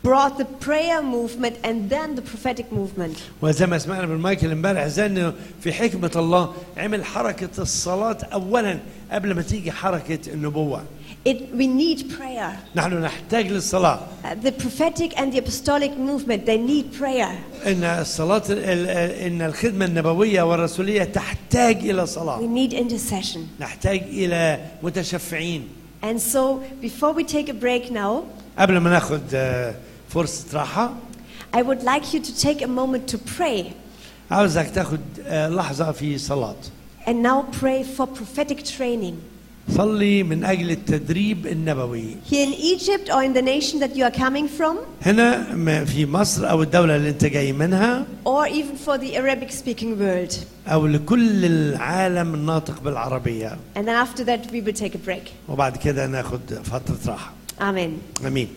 brought 0.02 0.36
the 0.38 0.44
prayer 0.66 1.00
movement 1.00 1.54
and 1.62 1.88
then 1.90 2.16
the 2.16 2.22
prophetic 2.22 2.72
movement. 2.72 3.16
وزي 3.42 3.66
ما 3.66 3.78
سمعنا 3.78 4.06
من 4.06 4.16
مايكل 4.18 4.50
امبارح 4.52 4.86
زي 4.86 5.06
انه 5.06 5.32
في 5.60 5.72
حكمه 5.72 6.10
الله 6.16 6.52
عمل 6.76 7.04
حركه 7.04 7.48
الصلاه 7.58 8.18
اولا 8.32 8.78
قبل 9.12 9.34
ما 9.34 9.42
تيجي 9.42 9.72
حركه 9.72 10.18
النبوه 10.32 10.82
It, 11.28 11.38
we 11.58 11.66
need 11.66 12.00
prayer. 12.18 12.52
نحن 12.76 12.94
نحتاج 13.02 13.46
للصلاه 13.46 14.00
Uh, 14.24 14.28
the 14.46 14.52
prophetic 14.52 15.16
and 15.18 15.32
the 15.32 15.38
apostolic 15.38 15.92
movement, 15.96 16.46
they 16.46 16.58
need 16.58 16.92
prayer. 17.00 17.30
ان 17.66 17.84
الصلاه 17.84 18.42
ال- 18.50 18.58
ال- 18.58 19.10
ان 19.10 19.42
الخدمه 19.42 19.84
النبويه 19.84 20.42
والرسوليه 20.42 21.04
تحتاج 21.04 21.76
الى 21.76 22.02
We 22.06 22.08
صلاه 22.08 22.38
need 22.54 22.72
intercession. 22.72 23.38
نحتاج 23.60 24.02
الى 24.02 24.58
متشفعين 24.82 25.68
And 26.02 26.20
so, 26.20 26.60
before 26.82 27.12
we 27.12 27.24
take 27.24 27.48
a 27.48 27.54
break 27.54 27.90
now, 27.90 28.24
قبل 28.59 28.77
ما 28.77 28.89
ناخد 28.89 29.21
آه، 29.33 29.73
فرصه 30.09 30.45
راحه 30.53 30.93
I 31.55 31.61
would 31.61 31.83
like 31.83 32.13
you 32.13 32.19
to 32.19 32.41
take 32.47 32.61
a 32.61 32.67
moment 32.67 33.07
to 33.13 33.17
pray. 33.39 33.63
عاوزك 34.31 34.69
تاخد 34.75 34.99
آه، 35.25 35.49
لحظه 35.49 35.91
في 35.91 36.17
صلاه 36.17 36.55
And 37.07 37.23
now 37.23 37.43
pray 37.61 37.83
for 37.97 38.05
prophetic 38.07 38.57
training. 38.77 39.13
صلي 39.77 40.23
من 40.23 40.43
أجل 40.43 40.71
التدريب 40.71 41.47
النبوي 41.47 42.15
Here 42.31 42.45
in 42.47 42.53
Egypt 42.53 43.09
or 43.09 43.23
in 43.23 43.33
the 43.33 43.41
nation 43.41 43.79
that 43.79 43.95
you 43.95 44.03
are 44.03 44.11
coming 44.19 44.47
from, 44.59 44.77
هنا 45.05 45.85
في 45.85 46.05
مصر 46.05 46.49
أو 46.49 46.61
الدولة 46.63 46.95
اللي 46.95 47.09
انت 47.09 47.25
جاي 47.25 47.53
منها 47.53 48.05
or 48.25 48.47
even 48.47 48.87
for 48.87 48.97
the 48.97 49.15
Arabic 49.15 49.51
speaking 49.51 49.99
world. 49.99 50.35
أو 50.67 50.87
لكل 50.87 51.45
العالم 51.45 52.33
الناطق 52.33 52.81
بالعربيه 52.81 53.57
And 53.75 53.81
then 53.81 53.95
after 54.07 54.23
that, 54.23 54.51
we 54.51 54.61
will 54.61 54.81
take 54.83 54.95
a 54.95 55.09
break. 55.09 55.31
وبعد 55.49 55.77
كده 55.77 56.07
ناخد 56.07 56.41
فتره 56.63 56.97
راحه 57.07 57.31
Amén. 57.57 58.01
Amén. 58.23 58.49